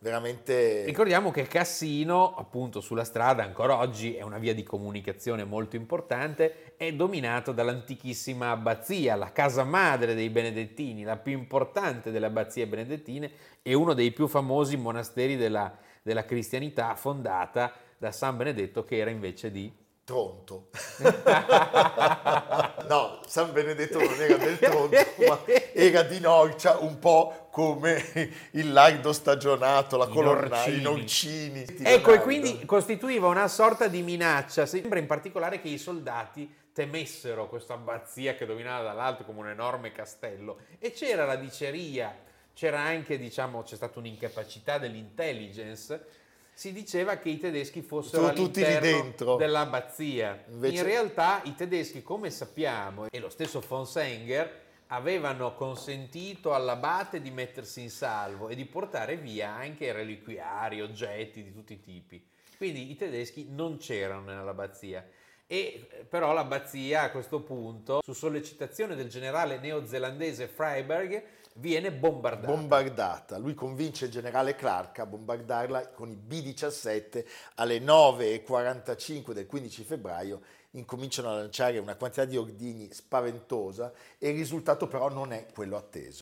veramente... 0.01 0.84
Ricordiamo 0.86 1.31
che 1.31 1.43
Cassino, 1.43 2.36
appunto 2.36 2.81
sulla 2.81 3.03
strada, 3.03 3.43
ancora 3.43 3.77
oggi 3.77 4.15
è 4.15 4.22
una 4.22 4.39
via 4.39 4.53
di 4.53 4.63
comunicazione 4.63 5.43
molto 5.43 5.75
importante, 5.75 6.74
è 6.75 6.91
dominato 6.93 7.51
dall'antichissima 7.51 8.50
abbazia, 8.50 9.15
la 9.15 9.31
casa 9.31 9.63
madre 9.63 10.15
dei 10.15 10.29
benedettini, 10.29 11.03
la 11.03 11.17
più 11.17 11.34
importante 11.34 12.12
delle 12.12 12.25
abbazie 12.25 12.67
benedettine 12.67 13.31
e 13.62 13.74
uno 13.74 13.93
dei 13.93 14.12
più 14.12 14.27
famosi 14.27 14.75
monasteri 14.77 15.38
della, 15.38 15.77
della 16.01 16.25
cristianità 16.25 16.96
fondata 16.96 17.74
da 17.98 18.12
San 18.12 18.38
Benedetto 18.38 18.84
che 18.84 18.98
era 18.98 19.12
invece 19.12 19.51
di 19.51 19.72
Tronto. 20.12 20.68
no, 22.89 23.22
San 23.25 23.53
Benedetto 23.53 23.98
non 23.98 24.22
era 24.22 24.36
del 24.36 24.60
Tronto, 24.60 24.98
ma 25.25 25.39
era 25.72 26.03
di 26.03 26.20
Norcia, 26.20 26.80
un 26.80 27.00
po' 27.00 27.48
come 27.50 28.03
il 28.51 28.74
lardo 28.74 29.13
stagionato, 29.13 29.96
la 29.96 30.08
colonna, 30.08 30.65
i 30.65 30.82
norcini. 30.82 31.65
Ecco, 31.82 32.12
e 32.12 32.20
quindi 32.20 32.65
costituiva 32.65 33.30
una 33.30 33.48
sorta 33.48 33.88
di 33.88 34.01
minaccia. 34.01 34.65
Sembra 34.65 35.00
in 35.00 35.06
particolare 35.06 35.62
che 35.62 35.70
i 35.70 35.77
soldati 35.77 36.53
temessero 36.74 37.48
questa 37.48 37.75
abbazia 37.75 38.36
che 38.36 38.46
dominava 38.46 38.84
dall'alto 38.84 39.24
come 39.24 39.39
un 39.39 39.48
enorme 39.48 39.94
castello 39.94 40.58
e 40.77 40.91
c'era 40.91 41.24
la 41.24 41.38
diceria, 41.38 42.13
c'era 42.53 42.82
anche, 42.82 43.18
diciamo, 43.18 43.63
c'è 43.63 43.77
stata 43.77 43.98
un'incapacità 43.98 44.77
dell'intelligence 44.77 46.20
si 46.62 46.72
diceva 46.74 47.18
che 47.18 47.30
i 47.30 47.39
tedeschi 47.39 47.82
fossero 47.82 48.27
Sono 48.27 48.34
all'interno 48.34 49.36
dell'abbazia. 49.36 50.44
Invece... 50.50 50.75
In 50.75 50.84
realtà 50.84 51.41
i 51.46 51.56
tedeschi, 51.56 52.03
come 52.03 52.30
sappiamo, 52.30 53.08
e 53.10 53.18
lo 53.18 53.30
stesso 53.30 53.63
von 53.68 53.88
Senger, 53.88 54.60
avevano 54.89 55.56
consentito 55.56 56.53
all'abate 56.53 57.20
di 57.20 57.32
mettersi 57.32 57.82
in 57.82 57.89
salvo 57.89 58.48
e 58.48 58.53
di 58.53 58.65
portare 58.65 59.18
via 59.18 59.50
anche 59.50 59.91
reliquiari, 59.91 60.82
oggetti 60.82 61.41
di 61.41 61.51
tutti 61.51 61.74
i 61.74 61.80
tipi. 61.80 62.24
Quindi 62.58 62.91
i 62.91 62.96
tedeschi 62.96 63.48
non 63.50 63.77
c'erano 63.77 64.32
nell'abbazia. 64.32 65.03
E 65.48 65.88
però 66.08 66.32
l'abbazia 66.32 67.01
a 67.01 67.10
questo 67.10 67.41
punto, 67.41 68.01
su 68.03 68.13
sollecitazione 68.13 68.96
del 68.96 69.10
generale 69.10 69.58
neozelandese 69.58 70.48
Freiberg, 70.48 71.24
viene 71.55 71.91
bombardata. 71.91 72.48
bombardata. 72.48 73.38
Lui 73.38 73.53
convince 73.53 74.05
il 74.05 74.12
generale 74.12 74.55
Clark 74.55 75.00
a 75.00 75.05
bombardarla 75.05 75.89
con 75.89 76.10
i 76.10 76.15
B-17 76.15 77.25
alle 77.55 77.79
9.45 77.79 79.31
del 79.31 79.46
15 79.46 79.84
febbraio 79.84 80.41
incominciano 80.72 81.29
a 81.29 81.36
lanciare 81.36 81.77
una 81.79 81.96
quantità 81.96 82.25
di 82.25 82.38
ordini 82.38 82.91
spaventosa 82.91 83.91
e 84.17 84.29
il 84.29 84.38
risultato 84.38 84.88
però 84.88 85.10
non 85.10 85.34
è 85.34 85.48
quello 85.53 85.75
atteso. 85.75 86.22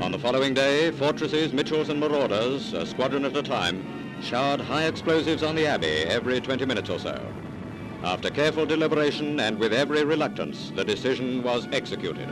On 0.00 0.10
the 0.10 0.18
following 0.18 0.54
day, 0.54 0.90
fortresses, 0.90 1.52
Mitchells 1.52 1.88
and 1.88 1.98
Marauders, 2.00 2.72
a 2.72 2.84
squadron 2.84 3.24
at 3.24 3.36
a 3.36 3.42
time, 3.42 4.20
showered 4.20 4.60
high 4.60 4.86
explosives 4.86 5.42
on 5.42 5.54
the 5.54 5.66
Abbey 5.66 6.04
every 6.04 6.40
20 6.40 6.64
minutes 6.66 6.90
or 6.90 6.98
so. 6.98 7.41
After 8.04 8.30
careful 8.30 8.66
deliberation 8.66 9.38
and 9.38 9.58
with 9.58 9.72
every 9.72 10.04
reluctance, 10.04 10.72
the 10.74 10.84
decision 10.84 11.42
was 11.44 11.68
executed. 11.72 12.28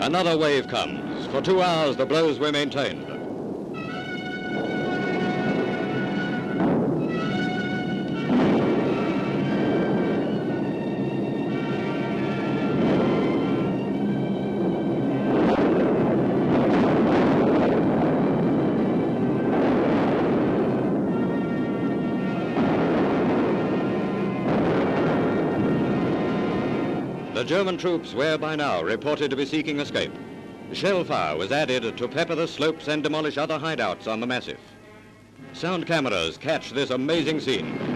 Another 0.00 0.36
wave 0.36 0.68
comes. 0.68 1.26
For 1.26 1.40
two 1.40 1.62
hours 1.62 1.96
the 1.96 2.04
blows 2.04 2.38
were 2.38 2.52
maintained. 2.52 3.09
German 27.50 27.76
troops 27.76 28.14
were 28.14 28.38
by 28.38 28.54
now 28.54 28.80
reported 28.80 29.28
to 29.28 29.36
be 29.36 29.44
seeking 29.44 29.80
escape. 29.80 30.12
Shell 30.72 31.02
fire 31.02 31.36
was 31.36 31.50
added 31.50 31.96
to 31.96 32.06
pepper 32.06 32.36
the 32.36 32.46
slopes 32.46 32.86
and 32.86 33.02
demolish 33.02 33.36
other 33.38 33.58
hideouts 33.58 34.06
on 34.06 34.20
the 34.20 34.26
massif. 34.28 34.60
Sound 35.52 35.84
cameras 35.84 36.38
catch 36.38 36.70
this 36.70 36.90
amazing 36.90 37.40
scene. 37.40 37.89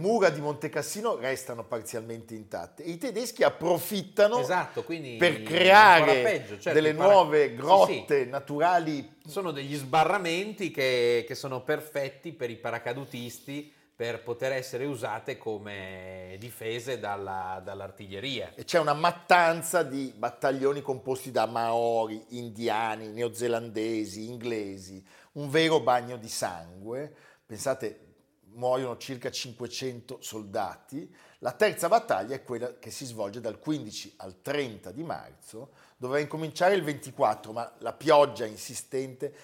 Mura 0.00 0.30
di 0.30 0.40
Monte 0.40 0.68
Cassino 0.68 1.16
restano 1.16 1.64
parzialmente 1.64 2.34
intatte 2.34 2.82
e 2.82 2.90
i 2.90 2.98
tedeschi 2.98 3.42
approfittano 3.42 4.38
Esatto, 4.38 4.82
per 4.82 5.42
creare 5.42 6.22
peggio, 6.22 6.58
certo, 6.58 6.72
delle 6.72 6.94
para- 6.94 7.12
nuove 7.12 7.48
Sì, 7.48 7.54
grotte 7.54 8.24
naturali. 8.24 9.18
Sono 9.26 9.50
degli 9.52 9.76
sbarramenti 9.76 10.70
che, 10.70 11.24
che 11.26 11.34
sono 11.34 11.62
perfetti 11.62 12.32
per 12.32 12.50
i 12.50 12.56
paracadutisti 12.56 13.72
per 14.00 14.22
poter 14.22 14.52
essere 14.52 14.86
usate 14.86 15.36
come 15.36 16.36
difese 16.38 16.98
dalla- 16.98 17.60
dall'artiglieria. 17.62 18.52
E 18.54 18.64
c'è 18.64 18.78
una 18.78 18.94
mattanza 18.94 19.82
di 19.82 20.10
battaglioni 20.16 20.80
composti 20.80 21.30
da 21.30 21.44
maori, 21.44 22.24
indiani, 22.30 23.08
neozelandesi, 23.08 24.26
inglesi, 24.26 25.04
un 25.32 25.50
vero 25.50 25.80
bagno 25.80 26.16
di 26.16 26.28
sangue. 26.28 27.12
Pensate, 27.44 28.09
muoiono 28.54 28.96
circa 28.96 29.30
500 29.30 30.18
soldati. 30.20 31.12
La 31.38 31.52
terza 31.52 31.88
battaglia 31.88 32.34
è 32.34 32.42
quella 32.42 32.78
che 32.78 32.90
si 32.90 33.04
svolge 33.04 33.40
dal 33.40 33.58
15 33.58 34.14
al 34.18 34.42
30 34.42 34.90
di 34.90 35.02
marzo, 35.02 35.70
doveva 35.96 36.20
incominciare 36.20 36.74
il 36.74 36.82
24, 36.82 37.52
ma 37.52 37.72
la 37.78 37.92
pioggia 37.92 38.44
insistente 38.44 39.34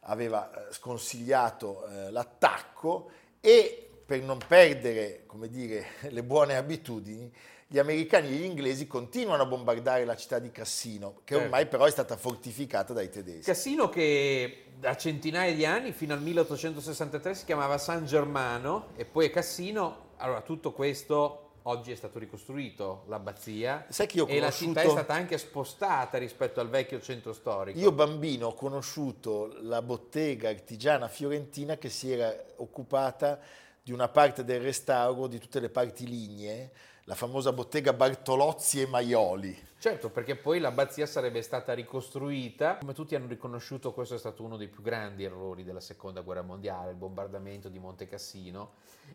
aveva 0.00 0.68
eh, 0.68 0.72
sconsigliato 0.72 1.86
eh, 1.86 2.10
l'attacco 2.10 3.10
e 3.40 3.86
per 4.04 4.22
non 4.22 4.38
perdere, 4.46 5.26
dire, 5.48 5.86
le 6.10 6.22
buone 6.22 6.56
abitudini, 6.56 7.32
gli 7.68 7.78
americani 7.78 8.28
e 8.28 8.30
gli 8.32 8.44
inglesi 8.44 8.86
continuano 8.86 9.42
a 9.42 9.46
bombardare 9.46 10.04
la 10.04 10.14
città 10.14 10.38
di 10.38 10.50
Cassino, 10.50 11.20
che 11.24 11.34
Certo. 11.34 11.44
ormai 11.44 11.66
però 11.66 11.84
è 11.84 11.90
stata 11.90 12.16
fortificata 12.16 12.92
dai 12.92 13.10
tedeschi. 13.10 13.42
Cassino 13.42 13.88
che 13.88 14.66
da 14.78 14.96
centinaia 14.96 15.52
di 15.54 15.64
anni, 15.64 15.92
fino 15.92 16.14
al 16.14 16.22
1863, 16.22 17.34
si 17.34 17.44
chiamava 17.44 17.76
San 17.78 18.06
Germano 18.06 18.88
e 18.94 19.04
poi 19.04 19.30
Cassino. 19.30 20.04
Allora, 20.18 20.42
tutto 20.42 20.72
questo 20.72 21.40
oggi 21.62 21.90
è 21.90 21.96
stato 21.96 22.20
ricostruito, 22.20 23.04
l'abbazia, 23.08 23.86
Sai 23.88 24.06
che 24.06 24.18
io 24.18 24.24
ho 24.24 24.28
e 24.28 24.38
la 24.38 24.52
città 24.52 24.82
è 24.82 24.88
stata 24.88 25.14
anche 25.14 25.36
spostata 25.36 26.16
rispetto 26.18 26.60
al 26.60 26.68
vecchio 26.68 27.00
centro 27.00 27.32
storico. 27.32 27.76
Io 27.78 27.90
bambino 27.90 28.48
ho 28.48 28.54
conosciuto 28.54 29.56
la 29.62 29.82
bottega 29.82 30.48
artigiana 30.48 31.08
fiorentina 31.08 31.76
che 31.76 31.88
si 31.88 32.12
era 32.12 32.32
occupata 32.56 33.40
di 33.82 33.90
una 33.92 34.08
parte 34.08 34.44
del 34.44 34.60
restauro 34.60 35.26
di 35.26 35.38
tutte 35.40 35.58
le 35.58 35.68
parti 35.68 36.06
lignee, 36.06 36.70
la 37.08 37.14
famosa 37.14 37.52
bottega 37.52 37.92
Bartolozzi 37.92 38.80
e 38.80 38.86
Maioli. 38.86 39.56
Certo, 39.78 40.10
perché 40.10 40.34
poi 40.34 40.58
l'abbazia 40.58 41.06
sarebbe 41.06 41.40
stata 41.40 41.72
ricostruita. 41.72 42.78
Come 42.78 42.94
tutti 42.94 43.14
hanno 43.14 43.28
riconosciuto, 43.28 43.92
questo 43.92 44.16
è 44.16 44.18
stato 44.18 44.42
uno 44.42 44.56
dei 44.56 44.66
più 44.66 44.82
grandi 44.82 45.22
errori 45.22 45.62
della 45.62 45.80
seconda 45.80 46.22
guerra 46.22 46.42
mondiale, 46.42 46.90
il 46.90 46.96
bombardamento 46.96 47.68
di 47.68 47.78
Monte 47.78 48.08
Cassino, 48.08 48.72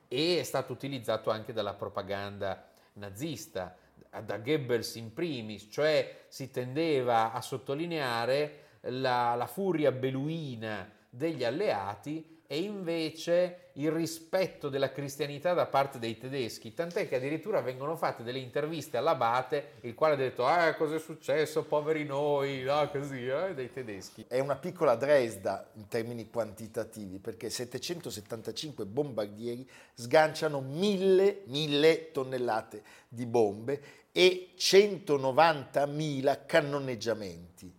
e 0.07 0.39
è 0.39 0.43
stato 0.43 0.71
utilizzato 0.71 1.31
anche 1.31 1.51
dalla 1.51 1.73
propaganda 1.73 2.65
nazista, 2.93 3.75
da 4.23 4.37
Goebbels 4.37 4.95
in 4.95 5.13
primis, 5.13 5.67
cioè 5.69 6.25
si 6.29 6.49
tendeva 6.49 7.33
a 7.33 7.41
sottolineare 7.41 8.79
la, 8.81 9.35
la 9.35 9.47
furia 9.47 9.91
beluina 9.91 10.89
degli 11.09 11.43
alleati 11.43 12.40
e 12.51 12.59
invece 12.59 13.69
il 13.75 13.91
rispetto 13.91 14.67
della 14.67 14.91
cristianità 14.91 15.53
da 15.53 15.67
parte 15.67 15.99
dei 15.99 16.17
tedeschi, 16.17 16.73
tant'è 16.73 17.07
che 17.07 17.15
addirittura 17.15 17.61
vengono 17.61 17.95
fatte 17.95 18.23
delle 18.23 18.39
interviste 18.39 18.97
all'abate, 18.97 19.75
il 19.83 19.93
quale 19.93 20.15
ha 20.15 20.17
detto 20.17 20.45
ah 20.45 20.75
cosa 20.75 20.95
è 20.95 20.99
successo, 20.99 21.63
poveri 21.63 22.03
noi, 22.03 22.63
no, 22.63 22.89
così, 22.89 23.25
eh, 23.25 23.53
dei 23.53 23.71
tedeschi. 23.71 24.25
È 24.27 24.39
una 24.39 24.57
piccola 24.57 24.95
Dresda 24.95 25.69
in 25.75 25.87
termini 25.87 26.29
quantitativi 26.29 27.19
perché 27.19 27.49
775 27.49 28.85
bombardieri 28.85 29.65
sganciano 29.93 30.59
mille, 30.59 31.43
mille 31.45 32.11
tonnellate 32.11 32.83
di 33.07 33.25
bombe 33.25 33.81
e 34.11 34.49
190.000 34.57 36.39
cannoneggiamenti. 36.45 37.73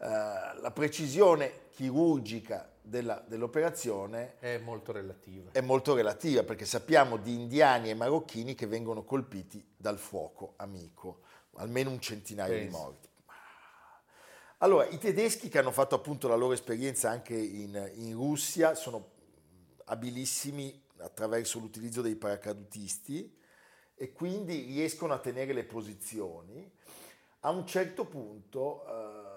Eh, 0.00 0.06
la 0.06 0.70
precisione 0.72 1.66
chirurgica 1.74 2.70
della- 2.88 3.22
dell'operazione 3.26 4.38
È 4.38 4.58
molto 4.58 4.92
relativa. 4.92 5.50
è 5.52 5.60
molto 5.60 5.94
relativa 5.94 6.42
perché 6.42 6.64
sappiamo 6.64 7.16
di 7.16 7.34
indiani 7.34 7.90
e 7.90 7.94
marocchini 7.94 8.54
che 8.54 8.66
vengono 8.66 9.04
colpiti 9.04 9.64
dal 9.76 9.98
fuoco 9.98 10.54
amico, 10.56 11.20
almeno 11.56 11.90
un 11.90 12.00
centinaio 12.00 12.54
di 12.54 12.60
Penso. 12.64 12.78
morti. 12.78 13.08
Allora, 14.60 14.86
i 14.88 14.98
tedeschi 14.98 15.48
che 15.48 15.58
hanno 15.58 15.70
fatto 15.70 15.94
appunto 15.94 16.26
la 16.26 16.34
loro 16.34 16.52
esperienza 16.52 17.10
anche 17.10 17.34
in, 17.34 17.90
in 17.94 18.12
Russia 18.14 18.74
sono 18.74 19.10
abilissimi 19.84 20.82
attraverso 20.98 21.60
l'utilizzo 21.60 22.02
dei 22.02 22.16
paracadutisti 22.16 23.36
e 23.94 24.12
quindi 24.12 24.62
riescono 24.62 25.12
a 25.14 25.18
tenere 25.18 25.52
le 25.52 25.62
posizioni. 25.64 26.68
A 27.40 27.50
un 27.50 27.66
certo 27.68 28.04
punto 28.04 28.84
eh, 28.84 29.27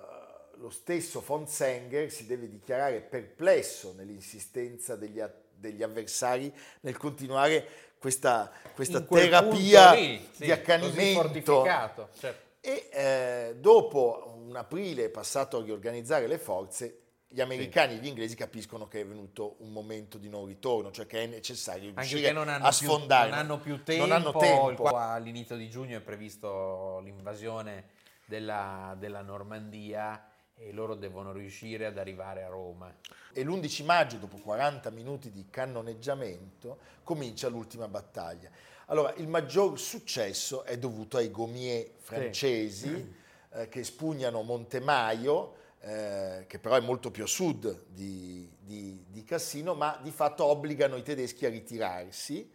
lo 0.61 0.69
stesso 0.69 1.21
von 1.25 1.47
Senger 1.47 2.11
si 2.11 2.25
deve 2.27 2.47
dichiarare 2.47 3.01
perplesso 3.01 3.93
nell'insistenza 3.97 4.95
degli, 4.95 5.19
a- 5.19 5.33
degli 5.53 5.81
avversari 5.81 6.53
nel 6.81 6.97
continuare 6.97 7.67
questa, 7.97 8.51
questa 8.73 9.01
terapia 9.01 9.93
lì, 9.93 10.27
sì, 10.31 10.45
di 10.45 10.51
accanimento. 10.51 11.63
certo. 11.63 12.49
E 12.61 12.89
eh, 12.91 13.55
dopo 13.59 14.33
un 14.37 14.55
aprile 14.55 15.09
passato 15.09 15.57
a 15.57 15.63
riorganizzare 15.63 16.27
le 16.27 16.37
forze, 16.37 16.97
gli 17.27 17.41
americani 17.41 17.93
e 17.93 17.97
gli 17.97 18.07
inglesi 18.07 18.35
capiscono 18.35 18.87
che 18.87 19.01
è 19.01 19.05
venuto 19.05 19.55
un 19.59 19.71
momento 19.71 20.17
di 20.17 20.29
non 20.29 20.45
ritorno, 20.45 20.91
cioè 20.91 21.07
che 21.07 21.23
è 21.23 21.25
necessario 21.25 21.91
riuscire 21.95 22.29
a 22.29 22.71
sfondare. 22.71 23.29
non 23.29 23.39
hanno 23.39 23.59
più 23.59 23.81
tempo, 23.83 24.05
Non 24.05 24.11
hanno 24.15 24.31
tempo. 24.37 24.83
all'inizio 24.89 25.55
di 25.55 25.69
giugno 25.69 25.97
è 25.97 26.01
previsto 26.01 26.99
l'invasione 27.03 27.85
della, 28.25 28.95
della 28.99 29.21
Normandia 29.21 30.30
e 30.63 30.71
loro 30.71 30.95
devono 30.95 31.31
riuscire 31.31 31.85
ad 31.87 31.97
arrivare 31.97 32.43
a 32.43 32.47
Roma. 32.47 32.93
E 33.33 33.43
l'11 33.43 33.83
maggio, 33.83 34.17
dopo 34.17 34.37
40 34.37 34.89
minuti 34.91 35.31
di 35.31 35.47
cannoneggiamento, 35.49 36.77
comincia 37.03 37.47
l'ultima 37.47 37.87
battaglia. 37.87 38.49
Allora, 38.87 39.13
il 39.15 39.27
maggior 39.27 39.79
successo 39.79 40.63
è 40.63 40.77
dovuto 40.77 41.17
ai 41.17 41.31
gommier 41.31 41.89
francesi 41.97 43.15
eh, 43.53 43.69
che 43.69 43.83
spugnano 43.83 44.41
Montemaio, 44.43 45.55
eh, 45.79 46.45
che 46.47 46.59
però 46.59 46.75
è 46.75 46.81
molto 46.81 47.09
più 47.09 47.23
a 47.23 47.27
sud 47.27 47.85
di, 47.87 48.49
di- 48.59 49.05
di 49.07 49.23
Cassino, 49.23 49.73
ma 49.73 49.97
di 50.01 50.11
fatto 50.11 50.45
obbligano 50.45 50.95
i 50.95 51.03
tedeschi 51.03 51.45
a 51.45 51.49
ritirarsi 51.49 52.51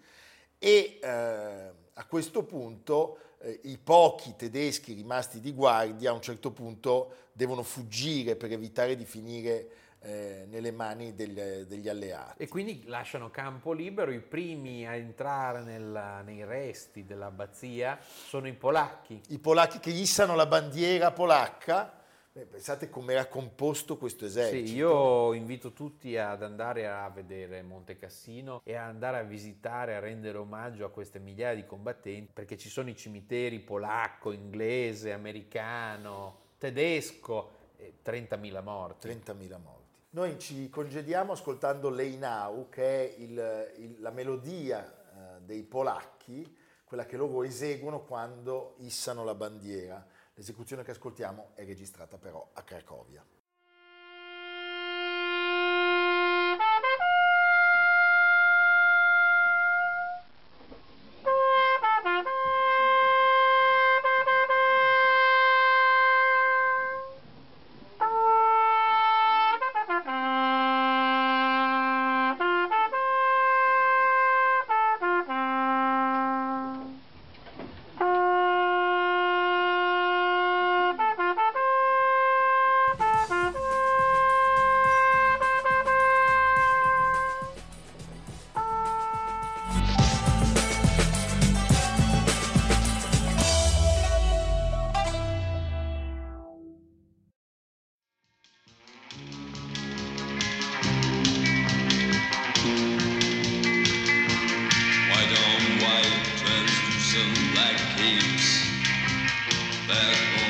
e 0.59 0.99
eh, 1.03 1.09
a 1.99 2.05
questo 2.07 2.45
punto 2.45 3.19
eh, 3.47 3.61
i 3.65 3.79
pochi 3.79 4.35
tedeschi 4.37 4.93
rimasti 4.93 5.41
di 5.41 5.53
guardia 5.53 6.11
a 6.11 6.15
un 6.15 6.21
certo 6.21 6.51
punto 6.51 7.29
devono 7.33 7.63
fuggire 7.63 8.35
per 8.37 8.51
evitare 8.53 8.97
di 8.97 9.05
finire 9.05 9.69
eh, 10.01 10.45
nelle 10.49 10.71
mani 10.71 11.15
del- 11.17 11.65
degli 11.67 11.89
alleati. 11.89 12.41
E 12.43 12.47
quindi 12.47 12.85
lasciano 12.87 13.29
campo 13.31 13.73
libero, 13.73 14.13
i 14.13 14.21
primi 14.21 14.87
a 14.87 14.95
entrare 14.95 15.63
nella- 15.63 16.21
nei 16.21 16.45
resti 16.45 17.05
dell'abbazia 17.05 17.99
sono 18.01 18.47
i 18.47 18.53
polacchi. 18.53 19.21
I 19.29 19.39
polacchi 19.39 19.81
che 19.81 19.91
issano 19.91 20.37
la 20.37 20.47
bandiera 20.47 21.11
polacca, 21.11 21.96
pensate 22.45 22.91
come 22.91 23.15
era 23.15 23.27
composto 23.27 23.97
questo 23.97 24.27
esercito. 24.27 24.67
Sì, 24.67 24.75
io 24.75 25.33
invito 25.33 25.73
tutti 25.73 26.17
ad 26.19 26.43
andare 26.43 26.87
a 26.89 27.09
vedere 27.09 27.63
Monte 27.63 27.97
Cassino 27.97 28.61
e 28.65 28.75
a 28.75 28.85
andare 28.85 29.19
a 29.19 29.23
visitare, 29.23 29.95
a 29.97 30.01
rendere 30.01 30.37
omaggio 30.39 30.85
a 30.85 30.91
queste 30.91 31.19
migliaia 31.19 31.55
di 31.55 31.65
combattenti, 31.65 32.33
perché 32.33 32.59
ci 32.59 32.69
sono 32.69 32.91
i 32.91 32.97
cimiteri 32.97 33.61
polacco, 33.61 34.33
inglese, 34.33 35.13
americano, 35.13 36.41
tedesco, 36.59 37.51
e 37.77 37.95
30.000 38.03 38.63
morti. 38.63 39.09
30.000 39.09 39.59
morti. 39.59 39.85
Noi 40.11 40.39
ci 40.39 40.71
congediamo 40.71 41.33
ascoltando 41.33 41.91
Lei 41.91 42.17
Now, 42.17 42.69
che 42.71 42.83
è 42.85 43.15
il- 43.21 43.73
il- 43.79 43.97
la 44.01 44.11
melodia 44.11 44.85
eh, 44.87 45.41
dei 45.43 45.63
polacchi, 45.63 46.57
quella 46.85 47.05
che 47.05 47.17
loro 47.17 47.43
eseguono 47.43 48.01
quando 48.05 48.77
issano 48.79 49.25
la 49.25 49.35
bandiera. 49.35 50.07
L'esecuzione 50.39 50.85
che 50.85 50.91
ascoltiamo 50.91 51.53
è 51.55 51.65
registrata 51.65 52.19
però 52.19 52.51
a 52.53 52.63
Cracovia. 52.63 53.25
Translucent 107.17 107.55
black 107.55 107.77
capes. 107.97 108.71
Back 109.89 110.46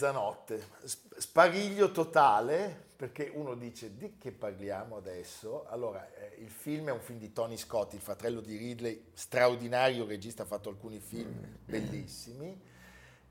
mezzanotte, 0.00 0.62
Sp- 0.84 1.16
spariglio 1.18 1.90
totale, 1.90 2.84
perché 2.96 3.30
uno 3.34 3.54
dice 3.54 3.96
di 3.96 4.18
che 4.18 4.30
parliamo 4.30 4.96
adesso? 4.96 5.66
Allora, 5.68 6.06
eh, 6.14 6.36
il 6.42 6.50
film 6.50 6.88
è 6.88 6.92
un 6.92 7.00
film 7.00 7.18
di 7.18 7.32
Tony 7.32 7.56
Scott, 7.56 7.94
il 7.94 8.00
fratello 8.00 8.40
di 8.40 8.56
Ridley, 8.56 9.06
straordinario 9.14 10.06
regista, 10.06 10.42
ha 10.42 10.46
fatto 10.46 10.68
alcuni 10.68 11.00
film 11.00 11.58
bellissimi. 11.64 12.74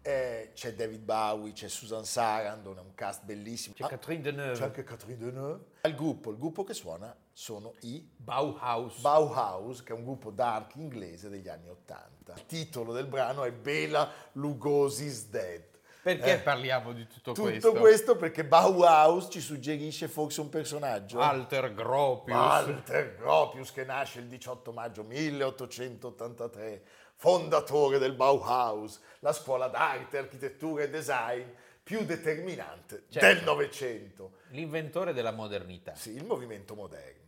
Eh, 0.02 0.52
c'è 0.54 0.76
David 0.76 1.02
Bowie, 1.02 1.52
c'è 1.54 1.68
Susan 1.68 2.06
Sarandon, 2.06 2.78
è 2.78 2.82
un 2.82 2.94
cast 2.94 3.24
bellissimo. 3.24 3.74
C'è 3.76 3.86
Ah, 3.86 3.88
Catherine 3.88 4.22
Deneuve. 4.22 4.54
C'è 4.54 4.64
anche 4.64 4.84
Catherine 4.84 5.18
Deneuve. 5.18 5.64
Il 5.84 5.96
gruppo, 5.96 6.30
il 6.30 6.38
gruppo 6.38 6.64
che 6.64 6.76
suona 6.76 7.16
sono 7.34 7.74
i 7.82 8.08
Bauhaus. 8.16 9.00
Bauhaus, 9.02 9.82
che 9.82 9.94
è 9.94 9.96
un 9.96 10.04
gruppo 10.04 10.30
dark 10.30 10.76
inglese 10.76 11.30
degli 11.30 11.48
anni 11.50 11.70
Ottanta. 11.70 12.34
Il 12.36 12.46
titolo 12.46 12.94
del 12.94 13.08
brano 13.08 13.46
è 13.46 13.52
Bela 13.52 14.12
Lugosi's 14.34 15.26
Dead. 15.30 15.64
Perché 16.06 16.34
Eh, 16.34 16.38
parliamo 16.38 16.94
di 16.94 17.08
tutto, 17.08 17.32
Tutto 17.32 17.50
questo? 17.50 17.72
questo 17.72 18.16
perché 18.16 18.46
Bauhaus 18.46 19.28
ci 19.32 19.42
suggerisce 19.42 20.08
forse 20.08 20.40
un 20.42 20.50
personaggio. 20.50 21.18
Walter 21.18 21.74
Gropius. 21.74 22.36
Walter 22.38 23.16
Gropius 23.16 23.72
che 23.72 23.86
nasce 23.86 24.20
il 24.20 24.28
18 24.28 24.72
maggio 24.72 25.02
1883, 25.02 26.84
fondatore 27.16 27.98
del 27.98 28.14
Bauhaus, 28.14 29.00
la 29.22 29.34
scuola 29.34 29.68
d'arte, 29.68 30.20
architettura 30.20 30.84
e 30.84 30.92
design 30.92 31.42
più 31.82 32.06
determinante 32.06 33.06
Certo. 33.10 33.28
del 33.28 33.44
Novecento. 33.44 34.32
L'inventore 34.50 35.12
della 35.12 35.32
modernità. 35.32 35.96
Sì, 35.96 36.14
il 36.14 36.26
movimento 36.26 36.76
moderno. 36.76 37.25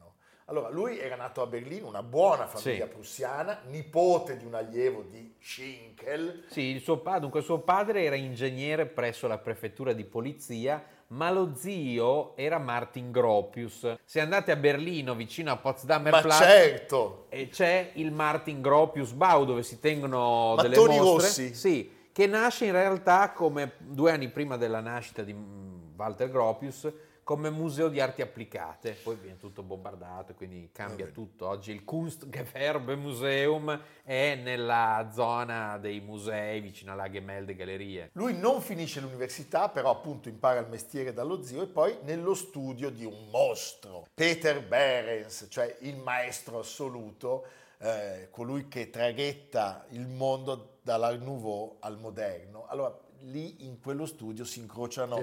Allora, 0.50 0.70
lui 0.70 0.98
era 0.98 1.18
nato 1.18 1.42
a 1.42 1.46
Berlino, 1.46 1.88
una 1.88 2.02
buona 2.02 2.48
famiglia 2.48 2.86
Sì. 2.86 2.92
prussiana, 2.92 3.60
nipote 3.66 4.38
di 4.38 4.46
un 4.46 4.54
allievo 4.54 5.02
di 5.02 5.34
Schinkel. 5.38 6.46
Sì, 6.48 6.62
il 6.62 6.80
suo, 6.82 7.02
dunque, 7.20 7.42
suo 7.42 7.60
padre 7.60 8.04
era 8.06 8.16
ingegnere 8.16 8.86
presso 8.86 9.28
la 9.28 9.40
prefettura 9.40 9.92
di 9.92 10.06
polizia, 10.06 10.82
ma 11.08 11.32
lo 11.32 11.52
zio 11.54 12.38
era 12.38 12.60
Martin 12.60 13.12
Gropius. 13.12 13.98
Se 14.06 14.22
andate 14.22 14.54
a 14.54 14.56
Berlino, 14.56 15.16
vicino 15.16 15.52
a 15.52 15.58
Potsdamer 15.58 16.14
Ma 16.14 16.22
Platz, 16.22 16.38
certo, 16.38 17.26
e 17.28 17.50
c'è 17.50 17.92
il 17.96 18.14
Martin 18.14 18.62
Gropius 18.62 19.12
Bau 19.12 19.44
dove 19.44 19.64
si 19.64 19.82
tengono 19.82 20.56
delle 20.62 20.78
Mattoni 20.78 20.98
mostre. 20.98 21.28
rossi. 21.28 21.56
Sì, 21.56 21.92
che 22.14 22.26
nasce 22.26 22.64
in 22.64 22.72
realtà 22.72 23.32
come 23.32 23.74
due 23.80 24.12
anni 24.14 24.30
prima 24.30 24.56
della 24.56 24.80
nascita 24.80 25.24
di 25.24 25.34
mm, 25.34 25.98
Walter 25.98 26.30
Gropius 26.32 26.90
come 27.28 27.50
museo 27.50 27.90
di 27.90 28.00
arti 28.00 28.22
applicate, 28.22 28.96
poi 29.04 29.18
viene 29.18 29.36
tutto 29.36 29.62
bombardato 29.62 30.32
e 30.32 30.36
quindi 30.36 30.70
cambia 30.72 31.08
tutto. 31.08 31.46
Oggi 31.46 31.74
il 31.74 31.84
Kunstgewerbemuseum 31.84 33.82
è 34.02 34.36
nella 34.36 35.10
zona 35.12 35.78
dei 35.78 36.00
musei 36.00 36.62
vicino 36.62 36.94
alla 36.94 37.10
Gemälde 37.10 37.54
Gallerie. 37.54 38.12
lui 38.14 38.34
non 38.34 38.62
finisce 38.62 39.02
l'università, 39.02 39.68
però 39.68 39.92
appunto 39.92 40.30
impara 40.30 40.62
il 40.62 40.70
mestiere 40.70 41.12
dallo 41.12 41.44
zio 41.44 41.64
e 41.64 41.68
poi 41.68 41.98
nello 42.04 42.34
studio 42.34 42.90
di 42.90 43.04
un 43.04 43.28
mostro, 43.30 44.06
Peter 44.14 44.66
Behrens, 44.66 45.48
cioè 45.50 45.76
il 45.82 45.98
maestro 45.98 46.60
assoluto, 46.60 47.46
eh, 47.80 48.30
colui 48.32 48.70
che 48.70 48.90
traghetta 48.90 49.86
il 49.90 50.08
mondo 50.08 50.78
dall'Art 50.82 51.20
Nouveau 51.20 51.76
al 51.82 52.00
moderno. 52.00 52.68
Allora, 52.70 52.98
lì 53.22 53.66
in 53.66 53.80
quello 53.80 54.06
studio 54.06 54.44
si 54.46 54.60
incrociano 54.60 55.18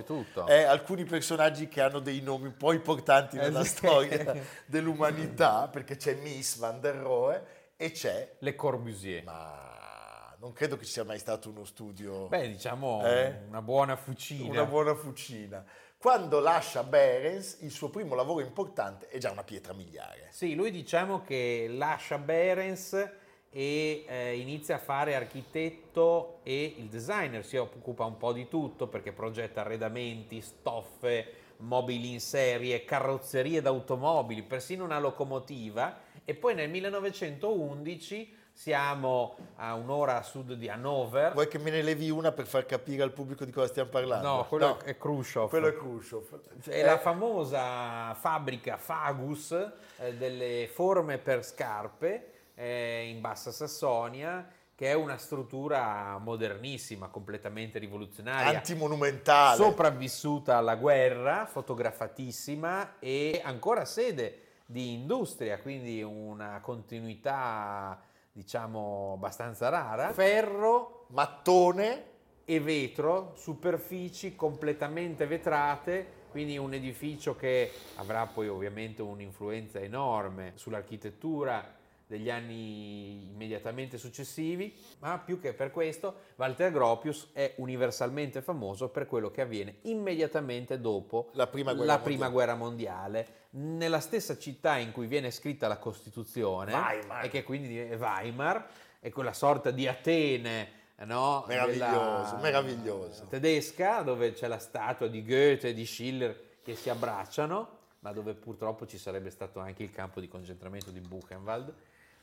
eh, 0.48 0.62
alcuni 0.62 1.04
personaggi 1.04 1.68
che 1.68 1.80
hanno 1.80 1.98
dei 2.00 2.20
nomi 2.20 2.46
un 2.46 2.56
po' 2.56 2.72
importanti 2.72 3.36
nella 3.36 3.60
Eh, 3.60 3.64
storia 3.64 4.34
dell'umanità, 4.66 5.68
perché 5.68 5.96
c'è 5.96 6.14
Miss 6.14 6.56
Van 6.58 6.80
der 6.80 6.96
Rohe 6.96 7.44
e 7.76 7.90
c'è, 7.90 8.36
Le 8.38 8.54
Corbusier. 8.54 9.24
ma 9.24 10.36
non 10.38 10.52
credo 10.52 10.76
che 10.76 10.84
ci 10.84 10.92
sia 10.92 11.04
mai 11.04 11.18
stato 11.18 11.48
uno 11.48 11.64
studio... 11.64 12.28
Beh, 12.28 12.48
diciamo 12.48 13.02
Eh? 13.04 13.44
una 13.48 13.62
buona 13.62 13.96
fucina. 13.96 14.50
Una 14.50 14.64
buona 14.66 14.94
fucina. 14.94 15.64
Quando 15.96 16.38
lascia 16.40 16.82
Behrens, 16.82 17.58
il 17.62 17.70
suo 17.70 17.88
primo 17.88 18.14
lavoro 18.14 18.44
importante 18.44 19.08
è 19.08 19.16
già 19.16 19.30
una 19.30 19.42
pietra 19.42 19.72
miliare. 19.72 20.28
Sì, 20.30 20.54
lui 20.54 20.70
diciamo 20.70 21.22
che 21.22 21.66
lascia 21.70 22.18
Behrens 22.18 23.10
e 23.56 24.04
eh, 24.08 24.36
inizia 24.36 24.74
a 24.74 24.78
fare 24.78 25.14
architetto 25.14 26.40
e 26.42 26.74
il 26.76 26.86
designer, 26.86 27.44
si 27.44 27.56
occupa 27.56 28.04
un 28.04 28.16
po' 28.16 28.32
di 28.32 28.48
tutto 28.48 28.88
perché 28.88 29.12
progetta 29.12 29.60
arredamenti, 29.60 30.40
stoffe, 30.40 31.26
mobili 31.58 32.12
in 32.12 32.20
serie, 32.20 32.84
carrozzerie 32.84 33.62
d'automobili, 33.62 34.42
persino 34.42 34.82
una 34.82 34.98
locomotiva 34.98 35.98
e 36.24 36.34
poi 36.34 36.56
nel 36.56 36.68
1911 36.68 38.42
siamo 38.52 39.36
a 39.56 39.74
un'ora 39.74 40.18
a 40.18 40.22
sud 40.22 40.54
di 40.54 40.68
Hannover. 40.68 41.32
Vuoi 41.32 41.46
che 41.46 41.58
me 41.58 41.70
ne 41.70 41.82
levi 41.82 42.10
una 42.10 42.32
per 42.32 42.46
far 42.46 42.66
capire 42.66 43.04
al 43.04 43.12
pubblico 43.12 43.44
di 43.44 43.52
cosa 43.52 43.68
stiamo 43.68 43.90
parlando? 43.90 44.26
No, 44.28 44.46
quello 44.46 44.80
è 44.80 44.96
Khrushchev. 44.96 45.48
Quello 45.48 45.68
è 45.68 45.74
Khrushchev. 45.74 46.40
È 46.64 46.80
Eh, 46.80 46.82
la 46.82 46.98
famosa 46.98 48.14
fabbrica 48.14 48.76
Fagus 48.76 49.52
eh, 49.98 50.14
delle 50.14 50.68
forme 50.72 51.18
per 51.18 51.44
scarpe 51.44 52.30
eh, 52.54 53.08
in 53.08 53.20
Bassa 53.20 53.52
Sassonia, 53.52 54.46
che 54.74 54.90
è 54.90 54.94
una 54.94 55.16
struttura 55.16 56.18
modernissima, 56.18 57.08
completamente 57.08 57.78
rivoluzionaria. 57.78 58.58
antimonumentale. 58.58 59.56
sopravvissuta 59.56 60.56
alla 60.56 60.76
guerra, 60.76 61.46
fotografatissima 61.46 62.98
e 62.98 63.40
ancora 63.44 63.84
sede 63.84 64.40
di 64.66 64.92
industria, 64.94 65.58
quindi 65.58 66.02
una 66.02 66.60
continuità 66.60 68.00
diciamo 68.32 69.12
abbastanza 69.14 69.68
rara. 69.68 70.12
Ferro 70.12 71.06
Mattone, 71.10 72.12
e 72.44 72.60
vetro, 72.60 73.32
superfici 73.36 74.36
completamente 74.36 75.26
vetrate, 75.26 76.22
quindi 76.30 76.58
un 76.58 76.74
edificio 76.74 77.36
che 77.36 77.70
avrà 77.96 78.26
poi 78.26 78.48
ovviamente 78.48 79.02
un'influenza 79.02 79.78
enorme 79.78 80.52
sull'architettura 80.54 81.82
degli 82.06 82.30
anni 82.30 83.30
immediatamente 83.30 83.98
successivi, 83.98 84.74
ma 84.98 85.18
più 85.18 85.40
che 85.40 85.54
per 85.54 85.70
questo, 85.70 86.14
Walter 86.36 86.70
Gropius 86.70 87.30
è 87.32 87.54
universalmente 87.56 88.42
famoso 88.42 88.88
per 88.88 89.06
quello 89.06 89.30
che 89.30 89.40
avviene 89.40 89.76
immediatamente 89.82 90.80
dopo 90.80 91.30
La 91.32 91.46
prima 91.46 91.72
guerra 91.72 91.98
prima 91.98 92.28
mondiale. 92.28 92.32
guerra 92.32 92.54
mondiale, 92.54 93.26
nella 93.50 94.00
stessa 94.00 94.36
città 94.38 94.76
in 94.76 94.92
cui 94.92 95.06
viene 95.06 95.30
scritta 95.30 95.66
la 95.66 95.78
Costituzione, 95.78 96.72
Weimar. 96.72 97.24
e 97.24 97.28
che 97.28 97.42
quindi 97.42 97.78
è 97.78 97.96
Weimar, 97.98 98.66
è 99.00 99.10
quella 99.10 99.32
sorta 99.32 99.70
di 99.70 99.86
Atene, 99.86 100.82
no? 101.04 101.44
Meraviglioso, 101.48 102.36
meraviglioso. 102.36 103.26
tedesca, 103.28 104.02
dove 104.02 104.32
c'è 104.32 104.46
la 104.46 104.58
statua 104.58 105.08
di 105.08 105.24
Goethe 105.24 105.68
e 105.68 105.74
di 105.74 105.86
Schiller 105.86 106.52
che 106.62 106.74
si 106.74 106.88
abbracciano, 106.90 107.78
ma 108.00 108.12
dove 108.12 108.34
purtroppo 108.34 108.86
ci 108.86 108.98
sarebbe 108.98 109.30
stato 109.30 109.60
anche 109.60 109.82
il 109.82 109.90
campo 109.90 110.20
di 110.20 110.28
concentramento 110.28 110.90
di 110.90 111.00
Buchenwald. 111.00 111.74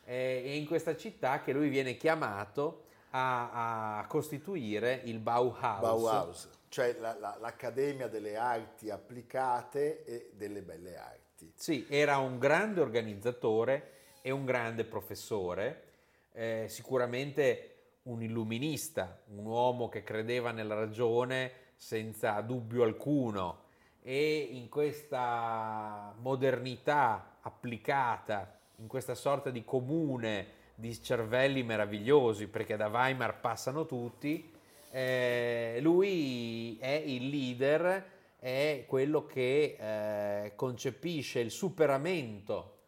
Eh, 0.05 0.41
E 0.45 0.57
in 0.57 0.65
questa 0.65 0.95
città 0.95 1.41
che 1.41 1.53
lui 1.53 1.69
viene 1.69 1.95
chiamato 1.97 2.83
a, 3.11 3.99
a 3.99 4.05
costituire 4.07 5.01
il 5.05 5.19
Bauhaus. 5.19 5.79
Bauhaus, 5.81 6.49
cioè 6.69 6.95
la- 6.99 7.17
la- 7.19 7.37
l'Accademia 7.39 8.07
delle 8.07 8.35
Arti 8.37 8.89
Applicate 8.89 10.03
e 10.05 10.31
delle 10.33 10.61
Belle 10.61 10.97
Arti. 10.97 11.51
Sì, 11.55 11.85
era 11.89 12.17
un 12.17 12.37
grande 12.39 12.81
organizzatore 12.81 13.91
e 14.21 14.31
un 14.31 14.45
grande 14.45 14.85
professore, 14.85 15.83
eh, 16.33 16.65
sicuramente 16.69 17.67
un 18.03 18.21
illuminista, 18.23 19.19
un 19.35 19.45
uomo 19.45 19.89
che 19.89 20.03
credeva 20.03 20.51
nella 20.51 20.75
ragione 20.75 21.51
senza 21.75 22.39
dubbio 22.41 22.83
alcuno 22.83 23.63
e 24.01 24.37
in 24.51 24.69
questa 24.69 26.13
modernità 26.19 27.37
applicata, 27.41 28.59
in 28.81 28.87
questa 28.87 29.15
sorta 29.15 29.51
di 29.51 29.63
comune 29.63 30.59
di 30.75 31.01
cervelli 31.01 31.63
meravigliosi, 31.63 32.47
perché 32.47 32.75
da 32.75 32.87
Weimar 32.87 33.39
passano 33.39 33.85
tutti, 33.85 34.51
eh, 34.89 35.77
lui 35.81 36.77
è 36.79 36.89
il 37.05 37.29
leader, 37.29 38.05
è 38.39 38.85
quello 38.87 39.25
che 39.27 39.77
eh, 39.79 40.55
concepisce 40.55 41.39
il 41.39 41.51
superamento 41.51 42.79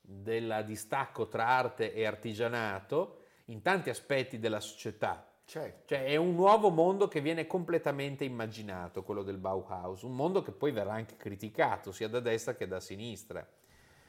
del 0.00 0.62
distacco 0.64 1.26
tra 1.26 1.46
arte 1.46 1.92
e 1.92 2.06
artigianato 2.06 3.18
in 3.46 3.60
tanti 3.62 3.90
aspetti 3.90 4.38
della 4.38 4.60
società. 4.60 5.26
Certo. 5.44 5.82
Cioè 5.86 6.04
è 6.04 6.14
un 6.14 6.36
nuovo 6.36 6.70
mondo 6.70 7.08
che 7.08 7.20
viene 7.20 7.48
completamente 7.48 8.24
immaginato, 8.24 9.02
quello 9.02 9.24
del 9.24 9.38
Bauhaus, 9.38 10.02
un 10.02 10.14
mondo 10.14 10.40
che 10.40 10.52
poi 10.52 10.70
verrà 10.70 10.92
anche 10.92 11.16
criticato 11.16 11.90
sia 11.90 12.08
da 12.08 12.20
destra 12.20 12.54
che 12.54 12.68
da 12.68 12.78
sinistra 12.78 13.44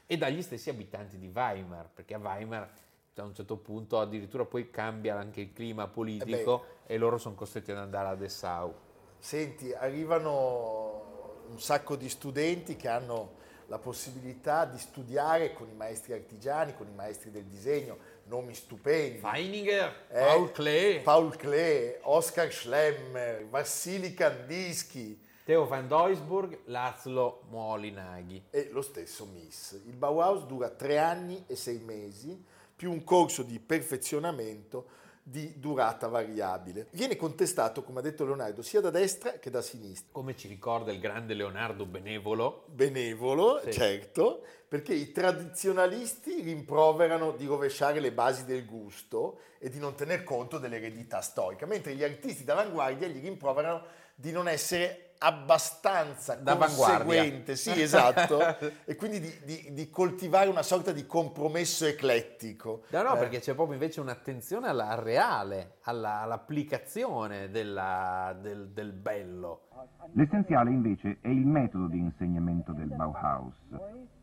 e 0.06 0.16
dagli 0.16 0.42
stessi 0.42 0.70
abitanti 0.70 1.18
di 1.18 1.30
Weimar, 1.32 1.88
perché 1.92 2.14
a 2.14 2.18
Weimar 2.18 2.70
a 3.16 3.22
un 3.22 3.34
certo 3.34 3.56
punto 3.56 4.00
addirittura 4.00 4.44
poi 4.44 4.70
cambia 4.70 5.16
anche 5.16 5.40
il 5.40 5.52
clima 5.52 5.86
politico 5.86 6.64
e 6.86 6.98
loro 6.98 7.16
sono 7.16 7.34
costretti 7.36 7.70
ad 7.70 7.78
andare 7.78 8.08
a 8.08 8.14
Dessau. 8.16 8.74
Senti, 9.18 9.72
arrivano 9.72 11.44
un 11.48 11.60
sacco 11.60 11.96
di 11.96 12.08
studenti 12.08 12.76
che 12.76 12.88
hanno 12.88 13.42
la 13.68 13.78
possibilità 13.78 14.66
di 14.66 14.78
studiare 14.78 15.52
con 15.54 15.68
i 15.68 15.74
maestri 15.74 16.12
artigiani, 16.12 16.74
con 16.74 16.86
i 16.88 16.94
maestri 16.94 17.30
del 17.30 17.44
disegno, 17.44 17.98
nomi 18.24 18.52
stupendi. 18.52 19.18
Feininger, 19.18 20.06
Eh, 20.08 20.20
Paul 20.20 20.52
Klee, 20.52 21.00
Paul 21.00 21.36
Klee, 21.36 21.98
Oscar 22.02 22.52
Schlemmer, 22.52 23.46
Vassili 23.46 24.12
Kandinsky 24.12 25.18
Theo 25.44 25.66
van 25.66 25.86
Doisburg, 25.86 26.60
Laszlo 26.64 27.42
Molinaghi. 27.50 28.44
e 28.48 28.70
lo 28.72 28.80
stesso 28.80 29.26
Miss. 29.26 29.72
Il 29.84 29.94
Bauhaus 29.96 30.46
dura 30.46 30.70
tre 30.70 30.96
anni 30.98 31.44
e 31.46 31.54
sei 31.54 31.80
mesi, 31.80 32.42
più 32.74 32.90
un 32.90 33.04
corso 33.04 33.42
di 33.42 33.60
perfezionamento 33.60 34.86
di 35.22 35.58
durata 35.58 36.08
variabile. 36.08 36.86
Viene 36.92 37.16
contestato, 37.16 37.82
come 37.82 37.98
ha 37.98 38.02
detto 38.02 38.24
Leonardo, 38.24 38.62
sia 38.62 38.80
da 38.80 38.88
destra 38.88 39.32
che 39.32 39.50
da 39.50 39.60
sinistra. 39.60 40.08
Come 40.12 40.34
ci 40.34 40.48
ricorda 40.48 40.90
il 40.92 40.98
grande 40.98 41.34
Leonardo 41.34 41.84
Benevolo, 41.84 42.64
benevolo, 42.68 43.60
Sì. 43.64 43.72
certo, 43.72 44.42
perché 44.66 44.94
i 44.94 45.12
tradizionalisti 45.12 46.40
rimproverano 46.40 47.32
di 47.32 47.44
rovesciare 47.44 48.00
le 48.00 48.12
basi 48.12 48.46
del 48.46 48.64
gusto 48.64 49.40
e 49.58 49.68
di 49.68 49.78
non 49.78 49.94
tener 49.94 50.24
conto 50.24 50.56
dell'eredità 50.56 51.20
storica, 51.20 51.66
mentre 51.66 51.94
gli 51.94 52.02
artisti 52.02 52.44
d'avanguardia 52.44 53.08
gli 53.08 53.20
rimproverano 53.22 53.82
di 54.14 54.30
non 54.30 54.48
essere 54.48 55.03
abbastanza 55.18 56.34
D'avanguardia. 56.34 57.04
conseguente, 57.04 57.56
sì, 57.56 57.80
esatto, 57.80 58.38
e 58.84 58.96
quindi 58.96 59.20
di, 59.20 59.32
di- 59.44 59.72
di 59.72 59.90
coltivare 59.90 60.48
una 60.48 60.62
sorta 60.62 60.92
di 60.92 61.06
compromesso 61.06 61.86
eclettico. 61.86 62.82
No, 62.90 63.02
no, 63.02 63.14
Eh, 63.14 63.18
perché 63.18 63.40
c'è 63.40 63.54
proprio 63.54 63.74
invece 63.74 64.00
un'attenzione 64.00 64.68
alla 64.68 64.88
al 64.88 64.98
reale, 64.98 65.76
alla- 65.82 66.20
all'applicazione 66.20 67.50
della- 67.50 68.36
del, 68.40 68.68
del 68.68 68.92
bello. 68.92 69.68
L'essenziale 70.12 70.70
invece 70.70 71.18
è 71.20 71.28
il 71.28 71.46
metodo 71.46 71.86
di 71.86 71.98
insegnamento 71.98 72.72
del 72.72 72.88
Bauhaus. 72.88 73.54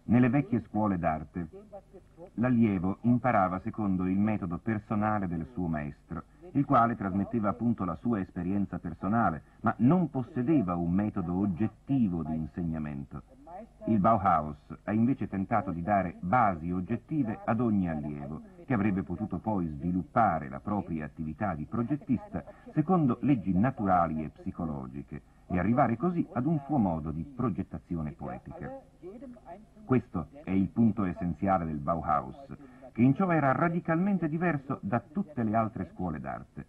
Nelle 0.03 0.29
vecchie 0.29 0.63
scuole 0.67 0.97
d'arte 0.97 1.47
l'allievo 2.35 2.97
imparava 3.01 3.59
secondo 3.63 4.03
il 4.05 4.17
metodo 4.17 4.57
personale 4.57 5.27
del 5.27 5.47
suo 5.53 5.67
maestro, 5.67 6.23
il 6.53 6.65
quale 6.65 6.95
trasmetteva 6.95 7.49
appunto 7.49 7.85
la 7.85 7.97
sua 8.01 8.19
esperienza 8.19 8.79
personale, 8.79 9.43
ma 9.61 9.73
non 9.77 10.09
possedeva 10.09 10.75
un 10.75 10.91
metodo 10.91 11.37
oggettivo 11.37 12.23
di 12.23 12.35
insegnamento. 12.35 13.23
Il 13.85 13.99
Bauhaus 13.99 14.57
ha 14.83 14.91
invece 14.91 15.27
tentato 15.27 15.71
di 15.71 15.81
dare 15.81 16.15
basi 16.19 16.71
oggettive 16.71 17.39
ad 17.45 17.59
ogni 17.59 17.89
allievo, 17.89 18.41
che 18.65 18.73
avrebbe 18.73 19.03
potuto 19.03 19.39
poi 19.39 19.67
sviluppare 19.67 20.49
la 20.49 20.59
propria 20.59 21.05
attività 21.05 21.53
di 21.55 21.65
progettista 21.65 22.43
secondo 22.73 23.17
leggi 23.21 23.53
naturali 23.53 24.23
e 24.23 24.29
psicologiche 24.29 25.21
e 25.47 25.59
arrivare 25.59 25.97
così 25.97 26.25
ad 26.33 26.45
un 26.45 26.59
suo 26.65 26.77
modo 26.77 27.11
di 27.11 27.23
progettazione 27.23 28.11
poetica. 28.11 28.71
Questo 29.83 30.27
è 30.43 30.51
il 30.51 30.69
punto 30.69 31.03
essenziale 31.03 31.65
del 31.65 31.79
Bauhaus, 31.79 32.37
che 32.91 33.01
in 33.01 33.15
ciò 33.15 33.29
era 33.31 33.51
radicalmente 33.51 34.27
diverso 34.27 34.79
da 34.81 34.99
tutte 34.99 35.43
le 35.43 35.55
altre 35.55 35.89
scuole 35.93 36.19
d'arte. 36.19 36.65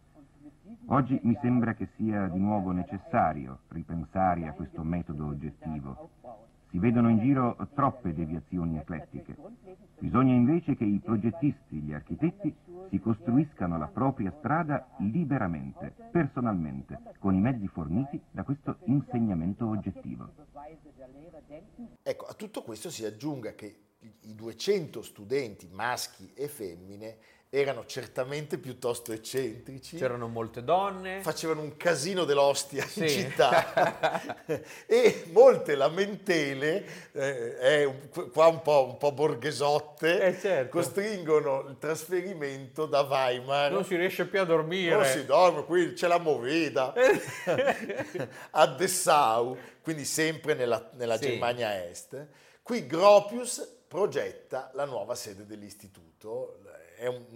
Oggi 0.86 1.18
mi 1.22 1.36
sembra 1.40 1.74
che 1.74 1.88
sia 1.96 2.26
di 2.26 2.38
nuovo 2.38 2.72
necessario 2.72 3.60
ripensare 3.68 4.46
a 4.46 4.52
questo 4.52 4.82
metodo 4.82 5.26
oggettivo. 5.26 6.10
Si 6.70 6.78
vedono 6.78 7.08
in 7.08 7.18
giro 7.18 7.56
troppe 7.74 8.14
deviazioni 8.14 8.78
eclettiche. 8.78 9.36
Bisogna 9.98 10.32
invece 10.32 10.74
che 10.74 10.84
i 10.84 11.00
progettisti, 11.04 11.80
gli 11.80 11.92
architetti, 11.92 12.54
si 12.88 12.98
costruiscano 12.98 13.78
la 13.78 13.86
propria 13.86 14.32
strada 14.38 14.88
liberamente, 14.98 15.94
personalmente, 16.10 16.98
con 17.18 17.34
i 17.34 17.40
mezzi 17.40 17.68
forniti 17.68 18.20
da 18.30 18.42
questo 18.42 18.78
insegnamento 18.84 19.68
oggettivo. 19.68 20.30
Ecco, 22.02 22.24
a 22.26 22.34
tutto 22.34 22.62
questo 22.62 22.90
si 22.90 23.04
aggiunga 23.04 23.54
che 23.54 23.91
i- 24.22 24.30
i 24.30 24.34
200 24.34 25.02
studenti 25.02 25.68
maschi 25.70 26.30
e 26.34 26.48
femmine 26.48 27.16
erano 27.54 27.84
certamente 27.84 28.56
piuttosto 28.56 29.12
eccentrici. 29.12 29.98
C'erano 29.98 30.26
molte 30.26 30.64
donne. 30.64 31.20
facevano 31.20 31.60
un 31.60 31.76
casino 31.76 32.24
dell'ostia 32.24 32.82
in 32.82 32.88
Sì. 32.88 33.08
città 33.10 34.32
e 34.86 35.24
molte 35.32 35.74
lamentele, 35.74 36.82
eh, 37.12 37.58
è 37.58 37.84
un- 37.84 38.30
qua 38.32 38.46
un 38.46 38.62
po', 38.62 38.86
un 38.88 38.96
po' 38.96 39.12
borghesotte, 39.12 40.28
Eh, 40.28 40.38
certo. 40.40 40.70
costringono 40.78 41.66
il 41.68 41.76
trasferimento 41.78 42.86
da 42.86 43.02
Weimar. 43.02 43.70
Non 43.70 43.84
si 43.84 43.96
riesce 43.96 44.24
più 44.26 44.40
a 44.40 44.44
dormire. 44.44 44.94
Non 44.94 45.04
si 45.04 45.26
dorme, 45.26 45.64
qui 45.66 45.92
c'è 45.92 46.06
la 46.06 46.18
movida 46.18 46.94
a 48.52 48.66
Dessau, 48.66 49.58
quindi 49.82 50.06
sempre 50.06 50.54
nella, 50.54 50.88
nella 50.94 51.18
Sì. 51.18 51.26
Germania 51.28 51.86
Est. 51.86 52.26
Qui 52.62 52.86
Gropius 52.86 53.80
progetta 53.92 54.70
la 54.72 54.86
nuova 54.86 55.14
sede 55.14 55.44
dell'istituto. 55.44 56.62
È 56.96 57.06
un, 57.06 57.26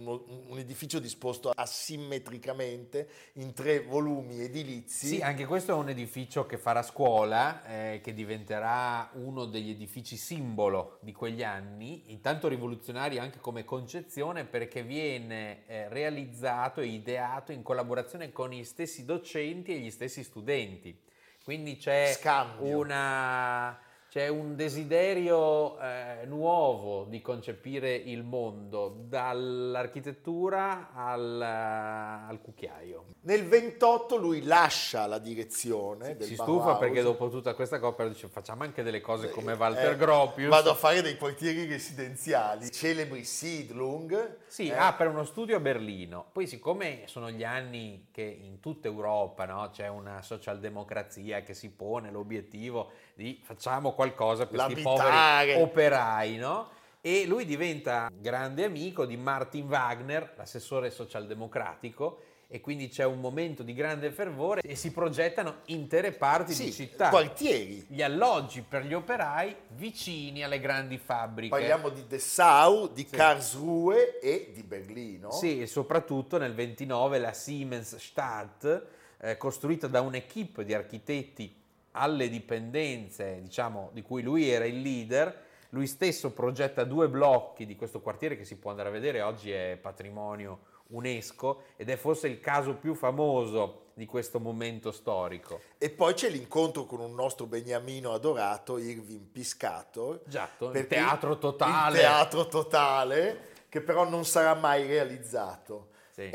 un 0.47 0.57
edificio 0.57 0.97
disposto 0.97 1.51
asimmetricamente 1.53 3.07
in 3.33 3.53
tre 3.53 3.81
volumi 3.81 4.41
edilizi. 4.41 5.05
Sì, 5.05 5.21
anche 5.21 5.45
questo 5.45 5.73
è 5.73 5.75
un 5.75 5.89
edificio 5.89 6.47
che 6.47 6.57
farà 6.57 6.81
scuola, 6.81 7.63
eh, 7.63 8.01
che 8.01 8.11
diventerà 8.15 9.11
uno 9.13 9.45
degli 9.45 9.69
edifici 9.69 10.17
simbolo 10.17 10.97
di 11.01 11.11
quegli 11.11 11.43
anni, 11.43 12.05
intanto 12.07 12.47
rivoluzionario 12.47 13.21
anche 13.21 13.39
come 13.39 13.63
concezione 13.63 14.43
perché 14.43 14.81
viene 14.81 15.67
eh, 15.67 15.89
realizzato 15.89 16.81
e 16.81 16.87
ideato 16.87 17.51
in 17.51 17.61
collaborazione 17.61 18.31
con 18.31 18.49
gli 18.49 18.63
stessi 18.63 19.05
docenti 19.05 19.75
e 19.75 19.77
gli 19.77 19.91
stessi 19.91 20.23
studenti. 20.23 20.99
Quindi 21.43 21.77
c'è 21.77 22.13
Scambio. 22.13 22.77
una, 22.77 23.79
c'è 24.17 24.29
un 24.29 24.55
desiderio 24.55 25.79
eh, 25.79 26.25
nuovo 26.25 27.03
di 27.03 27.21
concepire 27.21 27.93
il 27.93 28.23
mondo, 28.23 29.03
dall'architettura 29.07 30.89
al, 30.91 31.39
eh, 31.39 32.27
al 32.27 32.39
cucchiaio. 32.41 33.03
Nel 33.21 33.45
28 33.45 34.15
lui 34.15 34.41
lascia 34.41 35.05
la 35.05 35.19
direzione 35.19 36.15
del 36.15 36.25
si 36.25 36.33
Bauhaus. 36.33 36.61
stufa 36.61 36.77
perché 36.77 37.03
dopo 37.03 37.29
tutta 37.29 37.53
questa 37.53 37.77
coppia 37.77 38.07
dice 38.07 38.27
facciamo 38.27 38.63
anche 38.63 38.81
delle 38.81 39.01
cose 39.01 39.29
come 39.29 39.53
Walter 39.53 39.91
Eh, 39.91 39.97
Gropius. 39.97 40.49
Vado 40.49 40.71
a 40.71 40.75
fare 40.75 41.03
dei 41.03 41.15
quartieri 41.15 41.67
residenziali, 41.67 42.71
celebri 42.71 43.23
Siedlung. 43.23 44.37
Sì, 44.47 44.69
eh, 44.69 44.73
apre 44.73 45.05
uno 45.09 45.25
studio 45.25 45.57
a 45.57 45.59
Berlino. 45.59 46.25
Poi, 46.31 46.47
siccome 46.47 47.03
sono 47.05 47.29
gli 47.29 47.43
anni 47.43 48.07
che 48.11 48.23
in 48.23 48.59
tutta 48.61 48.87
Europa 48.87 49.45
no, 49.45 49.69
c'è 49.71 49.87
una 49.87 50.23
socialdemocrazia 50.23 51.43
che 51.43 51.53
si 51.53 51.69
pone 51.69 52.09
l'obiettivo 52.09 52.89
di 53.17 53.41
facciamo 53.43 53.93
qualcosa 53.93 54.45
per 54.45 54.65
questi 54.65 54.83
poveri 54.83 55.53
operai, 55.59 56.37
no? 56.37 56.69
E 57.01 57.25
lui 57.25 57.45
diventa 57.45 58.11
grande 58.13 58.63
amico 58.63 59.05
di 59.05 59.17
Martin 59.17 59.65
Wagner, 59.67 60.33
l'assessore 60.37 60.91
socialdemocratico, 60.91 62.21
e 62.47 62.61
quindi 62.61 62.89
c'è 62.89 63.05
un 63.05 63.19
momento 63.19 63.63
di 63.63 63.73
grande 63.73 64.11
fervore 64.11 64.61
e 64.61 64.75
si 64.75 64.91
progettano 64.91 65.61
intere 65.65 66.11
parti 66.11 66.53
sì, 66.53 66.65
di 66.65 66.71
città. 66.71 67.09
quartieri. 67.09 67.87
Gli 67.87 68.03
alloggi 68.03 68.61
per 68.61 68.85
gli 68.85 68.93
operai 68.93 69.55
vicini 69.69 70.43
alle 70.43 70.59
grandi 70.59 70.99
fabbriche. 70.99 71.49
Parliamo 71.49 71.89
di 71.89 72.05
Dessau, 72.05 72.87
di 72.87 73.05
Karlsruhe 73.05 74.19
e 74.19 74.51
di 74.53 74.61
Berlino. 74.61 75.31
Sì, 75.31 75.59
e 75.59 75.65
soprattutto 75.65 76.37
nel 76.37 76.53
29 76.53 77.17
la 77.17 77.33
Siemens 77.33 77.95
Stadt, 77.97 78.85
eh, 79.19 79.37
costruita 79.37 79.87
da 79.87 80.01
un'equipe 80.01 80.63
di 80.63 80.73
architetti 80.75 81.65
alle 81.97 82.29
dipendenze, 82.29 83.39
diciamo, 83.41 83.89
di 83.93 84.01
cui 84.01 84.21
lui 84.21 84.49
era 84.49 84.65
il 84.65 84.81
leader, 84.81 85.45
lui 85.69 85.87
stesso 85.87 86.31
progetta 86.31 86.83
due 86.83 87.09
blocchi 87.09 87.65
di 87.65 87.75
questo 87.75 87.99
quartiere 87.99 88.37
che 88.37 88.45
si 88.45 88.57
può 88.57 88.69
andare 88.71 88.89
a 88.89 88.91
vedere, 88.91 89.21
oggi 89.21 89.51
è 89.51 89.77
patrimonio 89.81 90.75
UNESCO 90.87 91.63
ed 91.75 91.89
è 91.89 91.97
forse 91.97 92.27
il 92.27 92.39
caso 92.39 92.75
più 92.75 92.93
famoso 92.93 93.87
di 93.93 94.05
questo 94.05 94.39
momento 94.39 94.91
storico. 94.91 95.59
E 95.77 95.89
poi 95.89 96.13
c'è 96.13 96.29
l'incontro 96.29 96.85
con 96.85 96.99
un 96.99 97.13
nostro 97.13 97.45
beniamino 97.47 98.13
adorato, 98.13 98.77
Irving 98.77 99.25
Piscator. 99.25 100.21
Giatto, 100.25 100.71
il 100.71 100.87
teatro 100.87 101.37
totale. 101.37 101.95
Il 101.95 102.01
teatro 102.01 102.47
totale, 102.47 103.39
che 103.67 103.81
però 103.81 104.07
non 104.07 104.23
sarà 104.23 104.53
mai 104.53 104.85
realizzato. 104.85 105.89
Sì. 106.11 106.31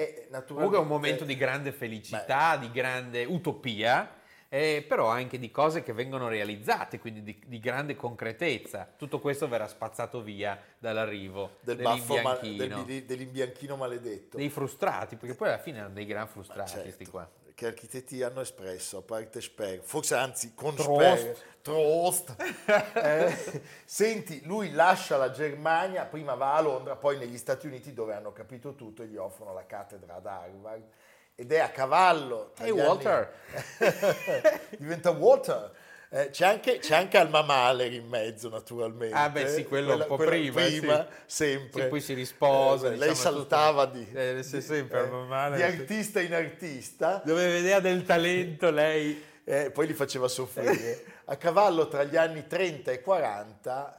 Comunque 0.47 0.77
è 0.77 0.81
un 0.81 0.87
momento 0.87 1.25
di 1.25 1.37
grande 1.37 1.73
felicità, 1.73 2.57
di 2.57 2.71
grande 2.71 3.25
utopia, 3.25 4.21
eh, 4.55 4.85
però 4.87 5.07
anche 5.09 5.39
di 5.39 5.51
cose 5.51 5.83
che 5.83 5.95
vengono 5.95 6.29
realizzate, 6.29 6.99
quindi 6.99 7.23
di, 7.23 7.41
di 7.47 7.59
grande 7.59 7.97
concretezza. 7.97 8.87
Tutto 8.99 9.19
questo 9.19 9.49
verrà 9.49 9.67
spazzato 9.67 10.21
via 10.21 10.61
dall'arrivo 10.79 11.57
del 11.61 11.77
baffo 11.77 12.21
ma- 12.21 12.35
dell'imbianchino, 12.35 12.85
del- 12.85 13.05
dell'imbianchino 13.05 13.77
maledetto. 13.77 14.37
dei 14.37 14.51
frustrati, 14.51 15.17
perché 15.17 15.35
poi 15.35 15.49
alla 15.49 15.57
fine 15.59 15.79
erano 15.79 15.95
dei 15.95 16.05
gran 16.05 16.29
frustrati 16.29 16.69
Certo, 16.69 16.83
questi 16.85 17.07
qua. 17.07 17.27
Che 17.55 17.67
architetti 17.67 18.23
hanno 18.23 18.43
espresso, 18.43 18.99
a 18.99 19.03
parte 19.03 19.41
Sper, 19.41 19.81
forse 19.81 20.17
anzi 20.17 20.53
con 20.55 20.75
Trost. 20.75 21.19
Sper, 21.23 21.37
Trost. 21.63 22.37
Eh, 23.03 23.63
senti, 23.87 24.43
lui 24.45 24.71
lascia 24.73 25.17
la 25.17 25.31
Germania, 25.31 26.05
prima 26.05 26.35
va 26.35 26.57
a 26.57 26.61
Londra, 26.61 26.97
poi 26.97 27.17
negli 27.17 27.39
Stati 27.39 27.67
Uniti 27.67 27.95
dove 27.95 28.13
hanno 28.13 28.33
capito 28.33 28.75
tutto 28.75 29.03
e 29.03 29.07
gli 29.07 29.17
offrono 29.17 29.55
la 29.55 29.65
cattedra 29.65 30.17
ad 30.17 30.27
Harvard 30.27 30.85
ed 31.35 31.53
è 31.53 31.59
a 31.59 31.71
cavallo. 31.71 32.53
anni- 32.59 32.71
Walter, 32.71 33.33
Diventa 34.79 35.11
Walter. 35.11 35.71
Eh, 36.15 36.29
c'è, 36.29 36.45
anche, 36.47 36.79
c'è 36.79 36.95
anche 36.95 37.17
Alma 37.17 37.41
Mahler 37.41 37.91
in 37.91 38.07
mezzo, 38.07 38.51
naturalmente. 38.51 39.15
Ah, 39.17 39.31
beh, 39.31 39.49
sì, 39.49 39.65
quello 39.65 39.95
un 39.95 40.05
po' 40.07 40.17
quella 40.17 40.31
prima, 40.33 40.61
prima, 40.63 41.07
sì. 41.25 41.35
sempre. 41.47 41.83
Sì, 41.85 41.89
poi 41.89 42.01
si 42.03 42.13
risposa, 42.13 42.89
Eh, 42.89 42.97
lei 42.97 43.09
diciamo, 43.15 43.37
saltava 43.37 43.87
tutto- 43.87 43.99
di, 43.99 44.11
eh, 44.13 44.43
sì, 44.43 44.61
sempre 44.61 44.99
Alma 44.99 45.25
Mahler, 45.25 45.57
di 45.57 45.63
artista 45.81 46.21
in 46.21 46.35
artista. 46.35 47.23
dove 47.25 47.47
vedeva 47.51 47.81
del 47.81 48.05
talento 48.05 48.71
lei. 48.71 49.31
Eh, 49.45 49.73
poi 49.73 49.89
li 49.89 49.93
faceva 49.93 50.29
soffrire. 50.29 51.05
A 51.25 51.37
cavallo 51.37 51.89
tra 51.89 52.05
gli 52.05 52.17
anni 52.17 52.47
30 52.47 52.93
e 52.93 53.01
40 53.01 53.99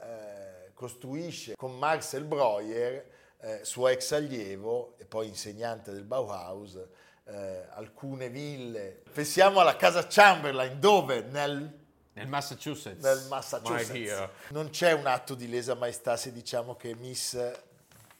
eh, 0.67 0.71
costruisce 0.73 1.55
con 1.57 1.77
Marcel 1.77 2.23
Breuer, 2.23 3.05
eh, 3.41 3.59
suo 3.63 3.89
ex 3.89 4.13
allievo 4.13 4.95
e 4.97 5.03
poi 5.03 5.27
insegnante 5.27 5.91
del 5.91 6.05
Bauhaus, 6.05 6.79
eh, 7.25 7.65
alcune 7.73 8.29
ville. 8.29 9.03
Pensiamo 9.11 9.59
alla 9.59 9.75
casa 9.75 10.05
Chamberlain, 10.07 10.79
dove 10.79 11.21
nel, 11.21 11.81
Nel 12.13 12.27
Massachusetts. 12.27 13.03
nel 13.03 13.25
Massachusetts 13.27 14.29
non 14.49 14.69
c'è 14.69 14.91
un 14.91 15.07
atto 15.07 15.33
di 15.33 15.49
lesa 15.49 15.73
maestà 15.73 16.15
se 16.15 16.31
diciamo 16.31 16.75
che 16.75 16.93
Miss 16.95 17.33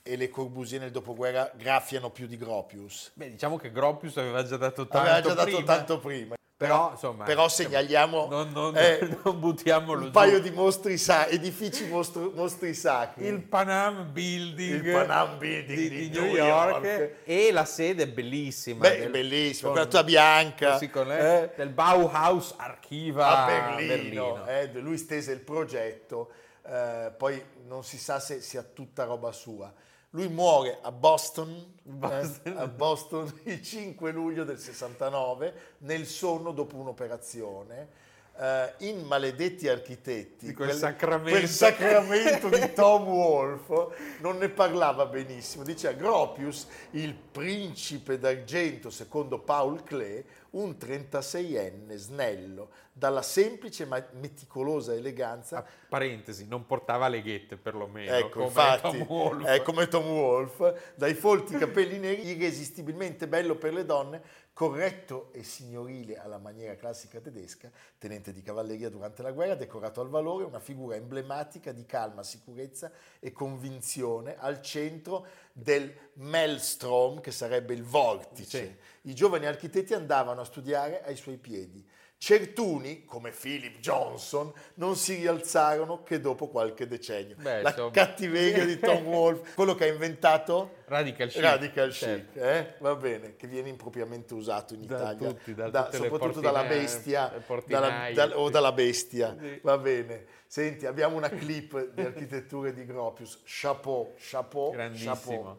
e 0.02 0.16
le 0.16 0.28
Corbusier 0.28 0.80
nel 0.80 0.90
dopoguerra 0.90 1.50
graffiano 1.54 2.10
più 2.10 2.26
di 2.26 2.36
Gropius. 2.36 3.12
Beh, 3.14 3.30
diciamo 3.30 3.56
che 3.56 3.70
Gropius 3.70 4.16
aveva 4.18 4.44
già 4.44 4.56
dato 4.56 4.86
tanto 4.86 4.98
Aveva 4.98 5.20
già 5.20 5.34
dato 5.34 5.56
prima. 5.56 5.64
tanto 5.74 5.98
prima. 6.00 6.34
Però, 6.66 6.90
insomma, 6.92 7.24
Però 7.24 7.48
segnaliamo 7.48 8.26
non, 8.28 8.50
non, 8.52 8.76
eh, 8.76 9.16
non 9.24 9.38
buttiamolo 9.40 9.98
un 10.00 10.04
giù. 10.06 10.10
paio 10.12 10.40
di 10.40 10.50
mostri 10.50 10.96
sa- 10.98 11.26
edifici 11.28 11.86
mostro- 11.88 12.32
mostri 12.34 12.74
sacri. 12.74 13.26
il 13.26 13.40
Panam 13.40 14.10
Building, 14.12 14.84
Il 14.84 14.92
Panam 14.92 15.38
Building 15.38 15.78
di, 15.78 15.88
di 15.88 16.08
di 16.10 16.18
New 16.18 16.24
New 16.32 16.34
York, 16.36 16.84
York. 16.84 17.10
e 17.24 17.52
la 17.52 17.64
sede 17.64 18.02
è 18.04 18.08
bellissima. 18.08 18.80
Beh, 18.88 18.98
del- 18.98 19.10
bellissima, 19.10 19.72
con- 19.72 19.86
quella 19.88 20.02
bianca. 20.04 20.78
sì, 20.78 20.90
con- 20.90 21.10
eh, 21.12 21.52
del 21.56 21.68
Bauhaus 21.70 22.54
Archiva 22.56 23.44
a 23.44 23.46
Berlino. 23.76 24.46
eh, 24.46 24.70
lui 24.74 24.98
stese 24.98 25.32
il 25.32 25.40
progetto, 25.40 26.30
eh, 26.66 27.12
poi 27.16 27.42
non 27.66 27.84
si 27.84 27.98
sa 27.98 28.18
se 28.20 28.40
sia 28.40 28.62
tutta 28.62 29.04
roba 29.04 29.32
sua. 29.32 29.72
Lui 30.14 30.28
muore 30.28 30.78
a 30.80 30.92
Boston, 30.92 31.72
Boston. 31.82 32.52
eh, 32.56 32.56
a 32.56 32.66
Boston 32.68 33.32
il 33.44 33.60
5 33.60 34.12
luglio 34.12 34.44
del 34.44 34.58
69, 34.58 35.54
nel 35.78 36.06
sonno 36.06 36.52
dopo 36.52 36.76
un'operazione. 36.76 37.88
eh, 38.36 38.72
in 38.78 39.02
Maledetti 39.06 39.68
Architetti, 39.68 40.46
Di 40.46 40.54
quel 40.54 40.72
sacramento. 40.72 41.30
quel 41.30 41.48
sacramento 41.48 42.48
di 42.48 42.72
Tom 42.72 43.08
Wolfe, 43.08 44.16
non 44.20 44.38
ne 44.38 44.48
parlava 44.50 45.06
benissimo. 45.06 45.64
Diceva 45.64 45.94
Gropius, 45.94 46.66
il 46.92 47.14
principe 47.14 48.16
d'argento, 48.18 48.90
secondo 48.90 49.38
Paul 49.40 49.82
Klee, 49.82 50.24
un 50.54 50.76
36enne 50.78 51.94
snello, 51.96 52.70
dalla 52.92 53.22
semplice 53.22 53.86
ma 53.86 54.04
meticolosa 54.12 54.94
eleganza 54.94 55.58
A 55.58 55.64
parentesi, 55.88 56.46
non 56.46 56.64
portava 56.66 57.08
le 57.08 57.22
ghette 57.22 57.56
perlomeno, 57.56 58.12
Ecco, 58.12 58.28
come 58.30 58.44
infatti, 58.46 58.98
Tom 58.98 59.00
Wolfe. 59.08 59.52
è 59.52 59.62
come 59.62 59.88
Tom 59.88 60.06
Wolfe, 60.06 60.92
dai 60.94 61.14
folti 61.14 61.54
capelli 61.56 61.98
neri, 61.98 62.28
irresistibilmente 62.28 63.26
bello 63.26 63.56
per 63.56 63.72
le 63.72 63.84
donne, 63.84 64.22
corretto 64.54 65.32
e 65.32 65.42
signorile 65.42 66.16
alla 66.16 66.38
maniera 66.38 66.76
classica 66.76 67.20
tedesca, 67.20 67.70
tenente 67.98 68.32
di 68.32 68.40
cavalleria 68.40 68.88
durante 68.88 69.20
la 69.20 69.32
guerra, 69.32 69.56
decorato 69.56 70.00
al 70.00 70.08
valore, 70.08 70.44
una 70.44 70.60
figura 70.60 70.94
emblematica 70.94 71.72
di 71.72 71.84
calma, 71.84 72.22
sicurezza 72.22 72.90
e 73.18 73.32
convinzione 73.32 74.38
al 74.38 74.62
centro 74.62 75.26
del 75.52 75.92
maelstrom, 76.14 77.20
che 77.20 77.32
sarebbe 77.32 77.74
il 77.74 77.82
vortice. 77.82 78.78
Sì. 79.02 79.10
I 79.10 79.14
giovani 79.14 79.46
architetti 79.46 79.92
andavano 79.92 80.40
a 80.40 80.44
studiare 80.44 81.02
ai 81.02 81.16
suoi 81.16 81.36
piedi. 81.36 81.84
Certuni, 82.28 83.04
come 83.04 83.32
Philip 83.32 83.80
Johnson, 83.80 84.50
non 84.76 84.96
si 84.96 85.16
rialzarono 85.16 86.02
che 86.02 86.20
dopo 86.20 86.48
qualche 86.48 86.86
decennio. 86.86 87.36
Beh, 87.38 87.60
La 87.60 87.68
insomma. 87.68 87.90
cattiveria 87.90 88.64
di 88.64 88.78
Tom 88.78 89.04
Wolfe, 89.12 89.52
quello 89.54 89.74
che 89.74 89.84
ha 89.84 89.92
inventato 89.92 90.76
Radical 90.86 91.28
chic. 91.28 91.40
Radical 91.42 91.92
certo. 91.92 92.32
chic, 92.32 92.42
eh? 92.42 92.74
va 92.78 92.94
bene, 92.96 93.36
che 93.36 93.46
viene 93.46 93.68
impropriamente 93.68 94.32
usato 94.32 94.72
in 94.72 94.86
Da 94.86 94.96
Italia, 94.96 95.28
tutti, 95.28 95.54
da 95.54 95.68
da- 95.68 95.90
soprattutto 95.92 96.40
dalla 96.40 96.60
portinaie, 96.60 96.80
bestia, 96.80 97.32
dalla- 97.66 98.10
dal- 98.14 98.32
o 98.36 98.48
dalla 98.48 98.72
bestia, 98.72 99.36
Sì. 99.38 99.58
va 99.62 99.76
bene. 99.76 100.24
Senti, 100.46 100.86
abbiamo 100.86 101.16
una 101.16 101.28
clip 101.28 101.90
di 101.92 102.00
architetture 102.00 102.72
di 102.72 102.86
Gropius, 102.86 103.42
chapeau, 103.44 104.14
chapeau, 104.16 104.70
Grandissimo. 104.70 105.12
chapeau. 105.14 105.58